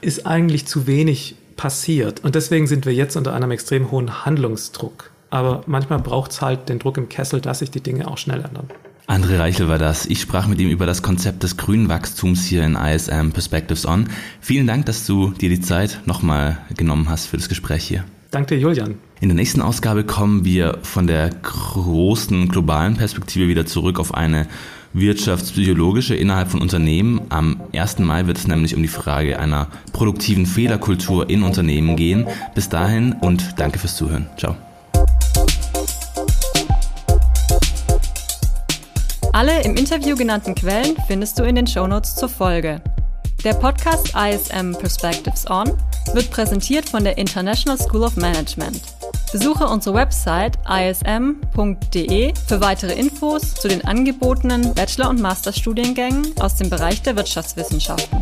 ist 0.00 0.26
eigentlich 0.26 0.66
zu 0.66 0.86
wenig 0.86 1.36
passiert. 1.56 2.22
Und 2.24 2.34
deswegen 2.34 2.66
sind 2.66 2.86
wir 2.86 2.94
jetzt 2.94 3.16
unter 3.16 3.34
einem 3.34 3.50
extrem 3.50 3.90
hohen 3.90 4.24
Handlungsdruck. 4.24 5.10
Aber 5.30 5.62
manchmal 5.66 5.98
braucht 5.98 6.30
es 6.30 6.40
halt 6.40 6.68
den 6.68 6.78
Druck 6.78 6.98
im 6.98 7.08
Kessel, 7.08 7.40
dass 7.40 7.60
sich 7.60 7.70
die 7.70 7.80
Dinge 7.80 8.08
auch 8.08 8.18
schnell 8.18 8.44
ändern. 8.44 8.68
André 9.08 9.38
Reichel 9.38 9.68
war 9.68 9.78
das. 9.78 10.06
Ich 10.06 10.20
sprach 10.20 10.48
mit 10.48 10.60
ihm 10.60 10.68
über 10.68 10.84
das 10.84 11.00
Konzept 11.00 11.42
des 11.44 11.56
grünen 11.56 11.88
Wachstums 11.88 12.44
hier 12.44 12.64
in 12.64 12.74
ISM 12.74 13.30
Perspectives 13.30 13.86
On. 13.86 14.08
Vielen 14.40 14.66
Dank, 14.66 14.86
dass 14.86 15.06
du 15.06 15.30
dir 15.30 15.48
die 15.48 15.60
Zeit 15.60 16.00
nochmal 16.06 16.58
genommen 16.76 17.08
hast 17.08 17.26
für 17.26 17.36
das 17.36 17.48
Gespräch 17.48 17.84
hier. 17.84 18.04
Danke 18.36 18.56
dir, 18.56 18.60
Julian. 18.60 18.98
In 19.22 19.30
der 19.30 19.34
nächsten 19.34 19.62
Ausgabe 19.62 20.04
kommen 20.04 20.44
wir 20.44 20.80
von 20.82 21.06
der 21.06 21.30
großen 21.30 22.50
globalen 22.50 22.94
Perspektive 22.94 23.48
wieder 23.48 23.64
zurück 23.64 23.98
auf 23.98 24.12
eine 24.12 24.46
wirtschaftspsychologische 24.92 26.14
innerhalb 26.14 26.50
von 26.50 26.60
Unternehmen. 26.60 27.22
Am 27.30 27.62
1. 27.72 28.00
Mai 28.00 28.26
wird 28.26 28.36
es 28.36 28.46
nämlich 28.46 28.76
um 28.76 28.82
die 28.82 28.88
Frage 28.88 29.38
einer 29.38 29.68
produktiven 29.94 30.44
Fehlerkultur 30.44 31.30
in 31.30 31.44
Unternehmen 31.44 31.96
gehen. 31.96 32.26
Bis 32.54 32.68
dahin 32.68 33.14
und 33.22 33.54
danke 33.56 33.78
fürs 33.78 33.96
Zuhören. 33.96 34.26
Ciao. 34.36 34.54
Alle 39.32 39.62
im 39.62 39.76
Interview 39.76 40.14
genannten 40.14 40.54
Quellen 40.54 40.94
findest 41.06 41.38
du 41.38 41.44
in 41.44 41.54
den 41.54 41.66
Shownotes 41.66 42.16
zur 42.16 42.28
Folge. 42.28 42.82
Der 43.46 43.54
Podcast 43.54 44.12
ISM 44.16 44.72
Perspectives 44.72 45.48
On 45.48 45.70
wird 46.14 46.32
präsentiert 46.32 46.88
von 46.88 47.04
der 47.04 47.16
International 47.16 47.78
School 47.78 48.02
of 48.02 48.16
Management. 48.16 48.80
Besuche 49.30 49.68
unsere 49.68 49.94
Website 49.94 50.58
ism.de 50.68 52.34
für 52.48 52.60
weitere 52.60 52.94
Infos 52.94 53.54
zu 53.54 53.68
den 53.68 53.84
angebotenen 53.84 54.74
Bachelor- 54.74 55.10
und 55.10 55.20
Masterstudiengängen 55.20 56.34
aus 56.40 56.56
dem 56.56 56.70
Bereich 56.70 57.02
der 57.02 57.14
Wirtschaftswissenschaften. 57.14 58.20